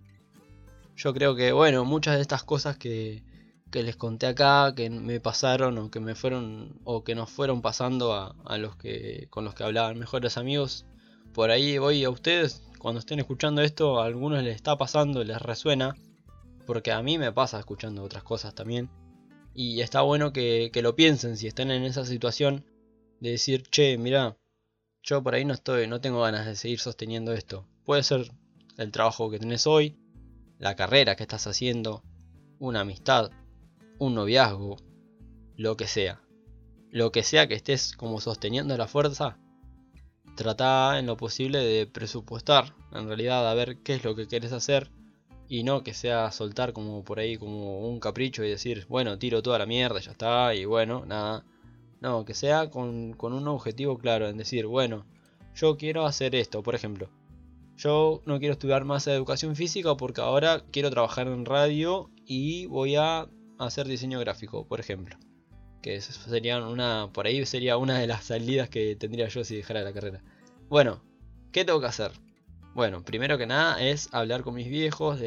Yo 0.96 1.14
creo 1.14 1.36
que, 1.36 1.52
bueno, 1.52 1.84
muchas 1.84 2.16
de 2.16 2.22
estas 2.22 2.42
cosas 2.42 2.76
que, 2.76 3.22
que 3.70 3.82
les 3.82 3.96
conté 3.96 4.26
acá, 4.26 4.74
que 4.74 4.90
me 4.90 5.20
pasaron 5.20 5.78
o 5.78 5.90
que 5.90 6.00
me 6.00 6.14
fueron 6.14 6.80
o 6.84 7.04
que 7.04 7.14
nos 7.14 7.30
fueron 7.30 7.62
pasando 7.62 8.14
a, 8.14 8.34
a 8.44 8.58
los 8.58 8.76
que 8.76 9.28
con 9.30 9.44
los 9.44 9.54
que 9.54 9.64
hablaban 9.64 9.98
mejores 9.98 10.36
amigos, 10.38 10.86
por 11.34 11.50
ahí 11.50 11.78
voy 11.78 12.02
a 12.02 12.10
ustedes 12.10 12.66
cuando 12.78 13.00
estén 13.00 13.18
escuchando 13.18 13.62
esto, 13.62 14.00
a 14.00 14.06
algunos 14.06 14.42
les 14.42 14.54
está 14.54 14.76
pasando, 14.76 15.24
les 15.24 15.40
resuena, 15.42 15.96
porque 16.66 16.92
a 16.92 17.02
mí 17.02 17.18
me 17.18 17.32
pasa 17.32 17.58
escuchando 17.58 18.02
otras 18.02 18.22
cosas 18.22 18.54
también. 18.54 18.90
Y 19.54 19.80
está 19.80 20.02
bueno 20.02 20.32
que, 20.32 20.70
que 20.72 20.82
lo 20.82 20.94
piensen 20.94 21.36
si 21.36 21.46
están 21.46 21.70
en 21.70 21.82
esa 21.82 22.04
situación 22.04 22.64
de 23.20 23.30
decir, 23.30 23.64
che, 23.70 23.98
mira, 23.98 24.36
yo 25.06 25.22
por 25.22 25.34
ahí 25.34 25.44
no 25.44 25.54
estoy, 25.54 25.86
no 25.86 26.00
tengo 26.00 26.20
ganas 26.20 26.46
de 26.46 26.56
seguir 26.56 26.80
sosteniendo 26.80 27.32
esto. 27.32 27.64
Puede 27.84 28.02
ser 28.02 28.28
el 28.76 28.90
trabajo 28.90 29.30
que 29.30 29.38
tenés 29.38 29.66
hoy, 29.66 29.96
la 30.58 30.74
carrera 30.74 31.14
que 31.14 31.22
estás 31.22 31.46
haciendo, 31.46 32.02
una 32.58 32.80
amistad, 32.80 33.30
un 33.98 34.16
noviazgo, 34.16 34.76
lo 35.56 35.76
que 35.76 35.86
sea. 35.86 36.20
Lo 36.90 37.12
que 37.12 37.22
sea 37.22 37.46
que 37.46 37.54
estés 37.54 37.96
como 37.96 38.20
sosteniendo 38.20 38.76
la 38.76 38.88
fuerza, 38.88 39.38
trata 40.34 40.98
en 40.98 41.06
lo 41.06 41.16
posible 41.16 41.58
de 41.58 41.86
presupuestar, 41.86 42.74
en 42.92 43.06
realidad 43.06 43.48
a 43.48 43.54
ver 43.54 43.78
qué 43.84 43.94
es 43.94 44.04
lo 44.04 44.16
que 44.16 44.26
quieres 44.26 44.52
hacer 44.52 44.90
y 45.48 45.62
no 45.62 45.84
que 45.84 45.94
sea 45.94 46.32
soltar 46.32 46.72
como 46.72 47.04
por 47.04 47.20
ahí 47.20 47.36
como 47.36 47.88
un 47.88 48.00
capricho 48.00 48.42
y 48.42 48.50
decir, 48.50 48.86
bueno, 48.88 49.18
tiro 49.18 49.40
toda 49.40 49.60
la 49.60 49.66
mierda, 49.66 50.00
ya 50.00 50.10
está, 50.10 50.52
y 50.52 50.64
bueno, 50.64 51.06
nada. 51.06 51.44
No, 52.00 52.24
que 52.24 52.34
sea 52.34 52.70
con, 52.70 53.14
con 53.14 53.32
un 53.32 53.48
objetivo 53.48 53.98
claro, 53.98 54.28
en 54.28 54.36
decir, 54.36 54.66
bueno, 54.66 55.06
yo 55.54 55.76
quiero 55.76 56.06
hacer 56.06 56.34
esto, 56.34 56.62
por 56.62 56.74
ejemplo. 56.74 57.08
Yo 57.76 58.22
no 58.26 58.38
quiero 58.38 58.52
estudiar 58.52 58.84
más 58.84 59.06
educación 59.06 59.56
física 59.56 59.96
porque 59.96 60.20
ahora 60.20 60.64
quiero 60.70 60.90
trabajar 60.90 61.26
en 61.28 61.44
radio 61.44 62.10
y 62.24 62.66
voy 62.66 62.96
a 62.96 63.28
hacer 63.58 63.86
diseño 63.86 64.20
gráfico, 64.20 64.66
por 64.66 64.80
ejemplo. 64.80 65.16
Que 65.82 66.00
serían 66.00 66.62
una, 66.64 67.10
por 67.12 67.26
ahí 67.26 67.44
sería 67.46 67.76
una 67.76 67.98
de 67.98 68.06
las 68.06 68.24
salidas 68.24 68.68
que 68.68 68.96
tendría 68.96 69.28
yo 69.28 69.44
si 69.44 69.56
dejara 69.56 69.82
la 69.82 69.92
carrera. 69.92 70.22
Bueno, 70.68 71.02
¿qué 71.52 71.64
tengo 71.64 71.80
que 71.80 71.86
hacer? 71.86 72.12
Bueno, 72.74 73.02
primero 73.02 73.38
que 73.38 73.46
nada 73.46 73.82
es 73.82 74.08
hablar 74.12 74.42
con 74.42 74.54
mis 74.54 74.68
viejos 74.68 75.20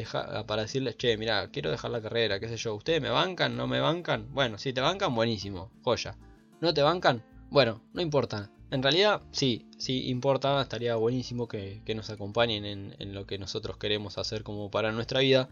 para 0.46 0.62
decirles, 0.62 0.96
che, 0.96 1.16
mira, 1.16 1.48
quiero 1.50 1.70
dejar 1.70 1.90
la 1.90 2.00
carrera, 2.00 2.38
qué 2.38 2.48
sé 2.48 2.56
yo, 2.56 2.74
¿ustedes 2.74 3.02
me 3.02 3.10
bancan? 3.10 3.56
¿No 3.56 3.66
me 3.66 3.80
bancan? 3.80 4.32
Bueno, 4.32 4.58
si 4.58 4.72
te 4.72 4.80
bancan, 4.80 5.14
buenísimo, 5.14 5.72
joya. 5.82 6.16
¿No 6.60 6.74
te 6.74 6.82
bancan? 6.82 7.24
Bueno, 7.50 7.82
no 7.92 8.02
importa. 8.02 8.50
En 8.70 8.82
realidad, 8.82 9.22
sí, 9.32 9.66
sí 9.78 10.08
importa, 10.08 10.60
estaría 10.62 10.94
buenísimo 10.96 11.48
que, 11.48 11.82
nos 11.94 12.10
acompañen 12.10 12.64
en, 12.64 12.94
en 12.98 13.14
lo 13.14 13.26
que 13.26 13.38
nosotros 13.38 13.76
queremos 13.78 14.18
hacer 14.18 14.42
como 14.42 14.70
para 14.70 14.92
nuestra 14.92 15.20
vida 15.20 15.48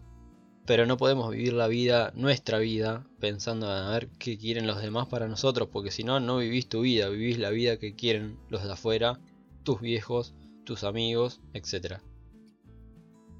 pero 0.69 0.85
no 0.85 0.97
podemos 0.97 1.31
vivir 1.31 1.53
la 1.53 1.67
vida, 1.67 2.11
nuestra 2.13 2.59
vida, 2.59 3.03
pensando 3.19 3.67
a 3.71 3.89
ver 3.89 4.07
qué 4.19 4.37
quieren 4.37 4.67
los 4.67 4.79
demás 4.79 5.07
para 5.07 5.27
nosotros, 5.27 5.69
porque 5.71 5.89
si 5.89 6.03
no, 6.03 6.19
no 6.19 6.37
vivís 6.37 6.69
tu 6.69 6.81
vida, 6.81 7.09
vivís 7.09 7.39
la 7.39 7.49
vida 7.49 7.79
que 7.79 7.95
quieren 7.95 8.37
los 8.49 8.63
de 8.63 8.71
afuera, 8.71 9.19
tus 9.63 9.81
viejos, 9.81 10.35
tus 10.65 10.83
amigos, 10.83 11.41
etc. 11.55 12.01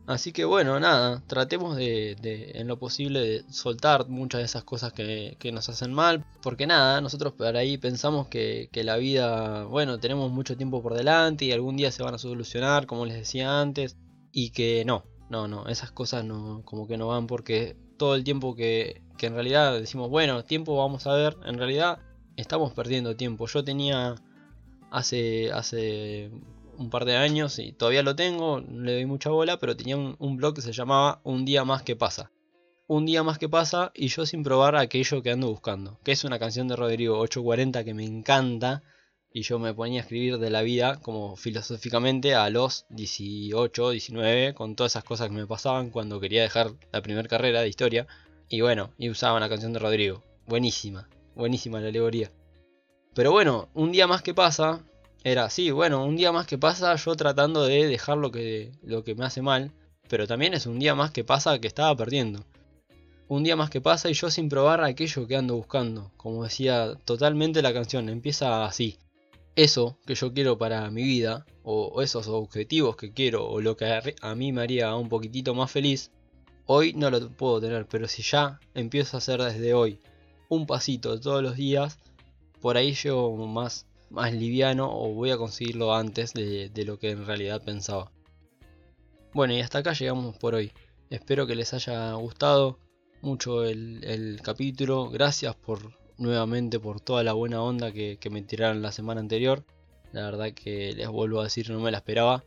Así 0.10 0.32
que 0.32 0.44
bueno, 0.44 0.80
nada, 0.80 1.22
tratemos 1.28 1.76
de, 1.78 2.18
en 2.56 2.68
lo 2.68 2.80
posible 2.80 3.20
de 3.20 3.44
soltar 3.54 4.10
muchas 4.10 4.40
de 4.40 4.46
esas 4.46 4.64
cosas 4.64 4.92
que, 4.92 5.38
nos 5.54 5.70
hacen 5.70 5.94
mal, 5.94 6.26
porque 6.42 6.66
nada, 6.66 7.00
nosotros 7.00 7.34
por 7.34 7.56
ahí 7.56 7.78
pensamos 7.78 8.28
que, 8.28 8.70
que 8.72 8.84
la 8.84 8.98
vida, 8.98 9.66
bueno, 9.66 10.00
tenemos 10.00 10.32
mucho 10.32 10.58
tiempo 10.58 10.82
por 10.82 10.96
delante 10.96 11.46
y 11.46 11.52
algún 11.52 11.78
día 11.78 11.92
se 11.92 12.02
van 12.02 12.16
a 12.16 12.18
solucionar, 12.18 12.88
como 12.88 13.06
les 13.06 13.18
decía 13.18 13.62
antes, 13.62 13.98
y 14.32 14.50
que 14.50 14.84
no, 14.84 15.04
no, 15.30 15.48
no, 15.48 15.68
esas 15.68 15.92
cosas 15.92 16.26
no, 16.26 16.64
como 16.66 16.88
que 16.88 16.98
no 16.98 17.10
van 17.10 17.28
porque 17.28 17.78
todo 17.98 18.16
el 18.16 18.24
tiempo 18.24 18.56
que, 18.56 19.04
que 19.16 19.28
en 19.28 19.36
realidad 19.36 19.80
decimos, 19.80 20.10
bueno, 20.10 20.44
tiempo 20.44 20.76
vamos 20.76 21.06
a 21.06 21.14
ver, 21.14 21.38
en 21.46 21.60
realidad 21.60 22.00
estamos 22.36 22.74
perdiendo 22.74 23.16
tiempo. 23.16 23.46
Yo 23.46 23.64
tenía 23.64 24.16
hace, 24.90 25.52
hace 25.52 26.32
un 26.80 26.90
par 26.90 27.06
de 27.06 27.18
años 27.18 27.60
y 27.60 27.74
todavía 27.74 28.04
lo 28.04 28.16
tengo, 28.16 28.62
le 28.62 28.94
doy 28.94 29.06
mucha 29.06 29.30
bola, 29.30 29.60
pero 29.60 29.76
tenía 29.76 29.98
un, 29.98 30.16
un, 30.18 30.38
blog 30.38 30.56
que 30.56 30.62
se 30.62 30.72
llamaba 30.72 31.20
Un 31.24 31.46
día 31.46 31.66
más 31.66 31.84
que 31.84 31.96
pasa. 31.96 32.32
Un 32.88 33.06
día 33.06 33.22
más 33.22 33.38
que 33.38 33.50
pasa 33.50 33.92
y 33.94 34.08
yo 34.08 34.26
sin 34.26 34.44
probar 34.44 34.76
aquello 34.76 35.22
que 35.22 35.32
ando 35.32 35.50
buscando, 35.50 36.00
que 36.04 36.14
es 36.14 36.24
una 36.24 36.40
canción 36.40 36.68
de 36.68 36.76
Rodrigo 36.76 37.20
840 37.20 37.84
que 37.84 37.94
me 37.94 38.06
encanta 38.06 38.82
y 39.32 39.44
yo 39.44 39.60
me 39.60 39.74
ponía 39.74 40.00
a 40.00 40.04
escribir 40.04 40.40
de 40.40 40.50
la 40.50 40.62
vida 40.62 41.00
como 41.02 41.36
filosóficamente 41.36 42.34
a 42.34 42.50
los 42.50 42.86
18, 42.90 43.92
19, 43.92 44.54
con 44.56 44.76
todas 44.76 44.94
esas 44.94 45.04
cosas 45.04 45.28
que 45.28 45.36
me 45.36 45.46
pasaban 45.46 45.92
cuando 45.92 46.20
quería 46.20 46.42
dejar 46.42 46.72
la 46.92 47.02
primera 47.02 47.28
carrera 47.28 47.62
de 47.62 47.70
historia. 47.70 48.08
Y 48.48 48.62
bueno, 48.62 48.92
y 48.98 49.10
usaba 49.10 49.40
la 49.40 49.50
canción 49.50 49.74
de 49.74 49.80
Rodrigo. 49.80 50.24
Buenísima, 50.48 51.08
buenísima 51.36 51.80
la 51.80 51.90
alegoría. 51.90 52.32
Pero 53.14 53.32
bueno, 53.32 53.70
un 53.76 53.92
día 53.92 54.08
más 54.08 54.24
que 54.24 54.34
pasa, 54.34 54.84
era 55.24 55.46
así, 55.46 55.72
bueno, 55.72 56.06
un 56.06 56.16
día 56.16 56.32
más 56.32 56.48
que 56.48 56.58
pasa 56.58 56.96
yo 56.96 57.16
tratando 57.16 57.66
de 57.66 57.88
dejar 57.88 58.18
lo 58.18 58.32
que, 58.32 58.72
lo 58.84 59.04
que 59.04 59.16
me 59.16 59.26
hace 59.26 59.42
mal, 59.42 59.72
pero 60.08 60.28
también 60.28 60.54
es 60.54 60.66
un 60.66 60.80
día 60.80 60.96
más 60.96 61.12
que 61.12 61.24
pasa 61.24 61.60
que 61.60 61.68
estaba 61.68 61.96
perdiendo. 61.96 62.46
Un 63.28 63.44
día 63.44 63.56
más 63.56 63.70
que 63.70 63.82
pasa 63.82 64.10
y 64.10 64.14
yo 64.14 64.32
sin 64.32 64.50
probar 64.50 64.84
aquello 64.84 65.28
que 65.28 65.36
ando 65.36 65.56
buscando. 65.56 66.12
Como 66.18 66.44
decía 66.44 66.96
totalmente 67.06 67.62
la 67.62 67.74
canción, 67.74 68.10
empieza 68.10 68.66
así 68.66 68.98
eso 69.56 69.98
que 70.06 70.16
yo 70.16 70.34
quiero 70.34 70.58
para 70.58 70.90
mi 70.90 71.04
vida, 71.04 71.46
o, 71.64 72.02
esos 72.02 72.28
objetivos 72.28 72.96
que 72.96 73.12
quiero, 73.12 73.46
o 73.46 73.60
lo 73.60 73.76
que 73.76 74.16
a, 74.22 74.36
mí 74.36 74.54
me 74.54 74.62
haría 74.62 74.96
un 74.96 75.10
poquitito 75.10 75.54
más 75.54 75.70
feliz, 75.70 76.12
hoy 76.66 76.94
no 76.94 77.10
lo 77.10 77.30
puedo 77.30 77.60
tener, 77.60 77.86
pero 77.86 78.08
si 78.08 78.22
ya 78.22 78.60
empiezo 78.74 79.18
a 79.18 79.20
hacer 79.20 79.42
desde 79.42 79.74
hoy 79.74 80.00
un 80.48 80.66
pasito 80.66 81.20
todos 81.20 81.44
los 81.44 81.58
días, 81.58 82.00
por 82.62 82.78
ahí 82.78 82.94
llego 82.94 83.36
más, 83.48 83.86
más 84.10 84.34
liviano 84.34 84.90
o 84.92 85.14
voy 85.14 85.32
a 85.32 85.38
conseguirlo 85.38 85.94
antes 85.94 86.34
de, 86.34 86.72
lo 86.86 86.98
que 87.00 87.12
en 87.12 87.26
realidad 87.26 87.62
pensaba. 87.64 88.12
Bueno, 89.34 89.54
y 89.54 89.62
hasta 89.62 89.80
acá 89.80 89.94
llegamos 89.94 90.38
por 90.38 90.56
hoy. 90.56 90.72
Espero 91.10 91.46
que 91.48 91.56
les 91.56 91.74
haya 91.74 92.14
gustado 92.14 92.80
mucho 93.22 93.64
el, 93.64 94.40
capítulo. 94.44 95.10
Gracias 95.10 95.56
por 95.56 95.98
nuevamente 96.18 96.80
por 96.80 97.00
toda 97.00 97.24
la 97.24 97.34
buena 97.34 97.62
onda 97.62 97.92
que, 97.92 98.18
me 98.32 98.42
tiraron 98.42 98.82
la 98.82 98.92
semana 98.92 99.22
anterior. 99.22 99.64
La 100.12 100.24
verdad 100.26 100.52
que 100.54 100.94
les 100.94 101.08
vuelvo 101.08 101.42
a 101.42 101.44
decir, 101.44 101.70
no 101.70 101.80
me 101.80 101.92
la 101.92 101.98
esperaba. 101.98 102.44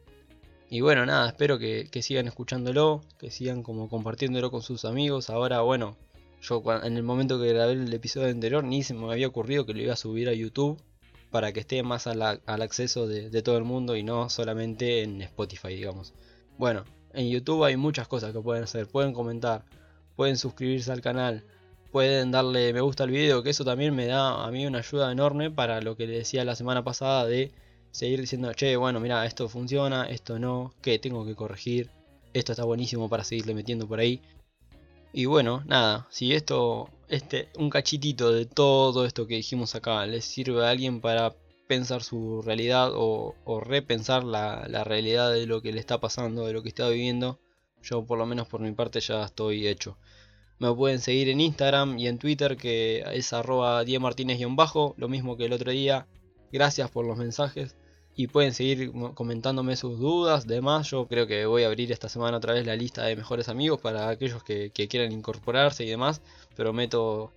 Y 0.68 0.80
bueno, 0.80 1.06
nada, 1.06 1.28
espero 1.28 1.58
que, 1.58 1.88
sigan 2.02 2.26
escuchándolo, 2.26 3.02
que 3.18 3.30
sigan 3.30 3.62
como 3.62 3.88
compartiéndolo 3.88 4.50
con 4.50 4.62
sus 4.62 4.84
amigos. 4.84 5.30
Ahora, 5.30 5.60
bueno, 5.60 5.96
yo 6.40 6.62
en 6.82 6.96
el 6.96 7.02
momento 7.04 7.40
que 7.40 7.52
grabé 7.52 7.74
el 7.74 7.92
episodio 7.92 8.28
anterior 8.28 8.64
ni 8.64 8.82
se 8.82 8.94
me 8.94 9.12
había 9.12 9.28
ocurrido 9.28 9.64
que 9.64 9.74
lo 9.74 9.82
iba 9.82 9.92
a 9.92 9.96
subir 9.96 10.28
a 10.28 10.32
YouTube 10.32 10.82
para 11.32 11.52
que 11.52 11.60
esté 11.60 11.82
más 11.82 12.06
al 12.06 12.22
acceso 12.46 13.08
de, 13.08 13.42
todo 13.42 13.56
el 13.56 13.64
mundo 13.64 13.96
y 13.96 14.02
no 14.02 14.28
solamente 14.28 15.02
en 15.02 15.22
Spotify, 15.22 15.68
digamos. 15.74 16.12
Bueno, 16.58 16.84
en 17.14 17.30
YouTube 17.30 17.64
hay 17.64 17.76
muchas 17.76 18.06
cosas 18.06 18.32
que 18.32 18.40
pueden 18.40 18.64
hacer. 18.64 18.86
Pueden 18.86 19.14
comentar, 19.14 19.64
pueden 20.14 20.36
suscribirse 20.36 20.92
al 20.92 21.00
canal, 21.00 21.42
pueden 21.90 22.32
darle 22.32 22.74
me 22.74 22.82
gusta 22.82 23.04
al 23.04 23.10
video, 23.10 23.42
que 23.42 23.50
eso 23.50 23.64
también 23.64 23.96
me 23.96 24.06
da 24.06 24.44
a 24.44 24.50
mí 24.50 24.66
una 24.66 24.80
ayuda 24.80 25.10
enorme 25.10 25.50
para 25.50 25.80
lo 25.80 25.96
que 25.96 26.06
le 26.06 26.18
decía 26.18 26.44
la 26.44 26.54
semana 26.54 26.84
pasada 26.84 27.24
de 27.24 27.50
seguir 27.92 28.20
diciendo, 28.20 28.52
che, 28.52 28.76
bueno, 28.76 29.00
mira, 29.00 29.24
esto 29.24 29.48
funciona, 29.48 30.04
esto 30.04 30.38
no, 30.38 30.74
que 30.82 30.98
tengo 30.98 31.24
que 31.24 31.34
corregir, 31.34 31.90
esto 32.34 32.52
está 32.52 32.64
buenísimo 32.64 33.08
para 33.08 33.24
seguirle 33.24 33.54
metiendo 33.54 33.88
por 33.88 34.00
ahí. 34.00 34.20
Y 35.14 35.24
bueno, 35.24 35.62
nada, 35.66 36.06
si 36.10 36.34
esto, 36.34 36.90
este, 37.12 37.50
un 37.58 37.68
cachitito 37.68 38.32
de 38.32 38.46
todo 38.46 39.04
esto 39.04 39.26
que 39.26 39.34
dijimos 39.36 39.74
acá, 39.74 40.06
les 40.06 40.24
sirve 40.24 40.64
a 40.64 40.70
alguien 40.70 41.02
para 41.02 41.34
pensar 41.68 42.02
su 42.02 42.40
realidad 42.40 42.90
o, 42.94 43.34
repensar 43.60 44.24
la, 44.24 44.66
la 44.66 44.82
realidad 44.82 45.30
de 45.30 45.46
lo 45.46 45.60
que 45.60 45.72
le 45.72 45.80
está 45.80 46.00
pasando, 46.00 46.46
de 46.46 46.54
lo 46.54 46.62
que 46.62 46.70
está 46.70 46.88
viviendo, 46.88 47.38
yo 47.82 48.06
por 48.06 48.16
lo 48.16 48.24
menos 48.24 48.48
por 48.48 48.62
mi 48.62 48.72
parte 48.72 49.00
ya 49.00 49.24
estoy 49.24 49.68
hecho. 49.68 49.98
Me 50.58 50.72
pueden 50.74 51.00
seguir 51.00 51.28
en 51.28 51.42
Instagram 51.42 51.98
y 51.98 52.06
en 52.08 52.16
Twitter 52.16 52.56
que 52.56 53.04
es 53.12 53.34
arroba 53.34 53.84
bajo 54.50 54.94
lo 54.96 55.08
mismo 55.08 55.36
que 55.36 55.44
el 55.44 55.52
otro 55.52 55.70
día. 55.70 56.06
Gracias 56.50 56.90
por 56.90 57.04
los 57.04 57.18
mensajes 57.18 57.76
y 58.14 58.26
pueden 58.26 58.52
seguir 58.52 58.92
comentándome 59.14 59.76
sus 59.76 59.98
dudas, 59.98 60.46
demás. 60.46 60.90
Yo 60.90 61.06
creo 61.06 61.26
que 61.26 61.46
voy 61.46 61.64
a 61.64 61.68
abrir 61.68 61.92
esta 61.92 62.08
semana 62.08 62.36
otra 62.36 62.54
vez 62.54 62.66
la 62.66 62.76
lista 62.76 63.04
de 63.04 63.16
mejores 63.16 63.48
amigos 63.48 63.80
para 63.80 64.08
aquellos 64.08 64.42
que, 64.42 64.70
quieran 64.70 65.12
incorporarse 65.12 65.84
y 65.84 65.88
demás. 65.88 66.20
Prometo 66.54 67.32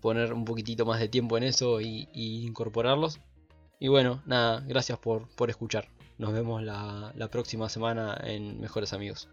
poner 0.00 0.32
un 0.32 0.44
poquitito 0.44 0.84
más 0.84 1.00
de 1.00 1.08
tiempo 1.08 1.36
en 1.38 1.44
eso 1.44 1.80
y, 1.80 2.08
incorporarlos. 2.12 3.20
Y 3.80 3.88
bueno, 3.88 4.22
nada, 4.26 4.60
gracias 4.66 4.98
por, 4.98 5.28
por 5.34 5.50
escuchar. 5.50 5.88
Nos 6.18 6.32
vemos 6.32 6.62
la 6.62 7.28
próxima 7.30 7.68
semana 7.68 8.20
en 8.24 8.60
Mejores 8.60 8.92
Amigos. 8.92 9.28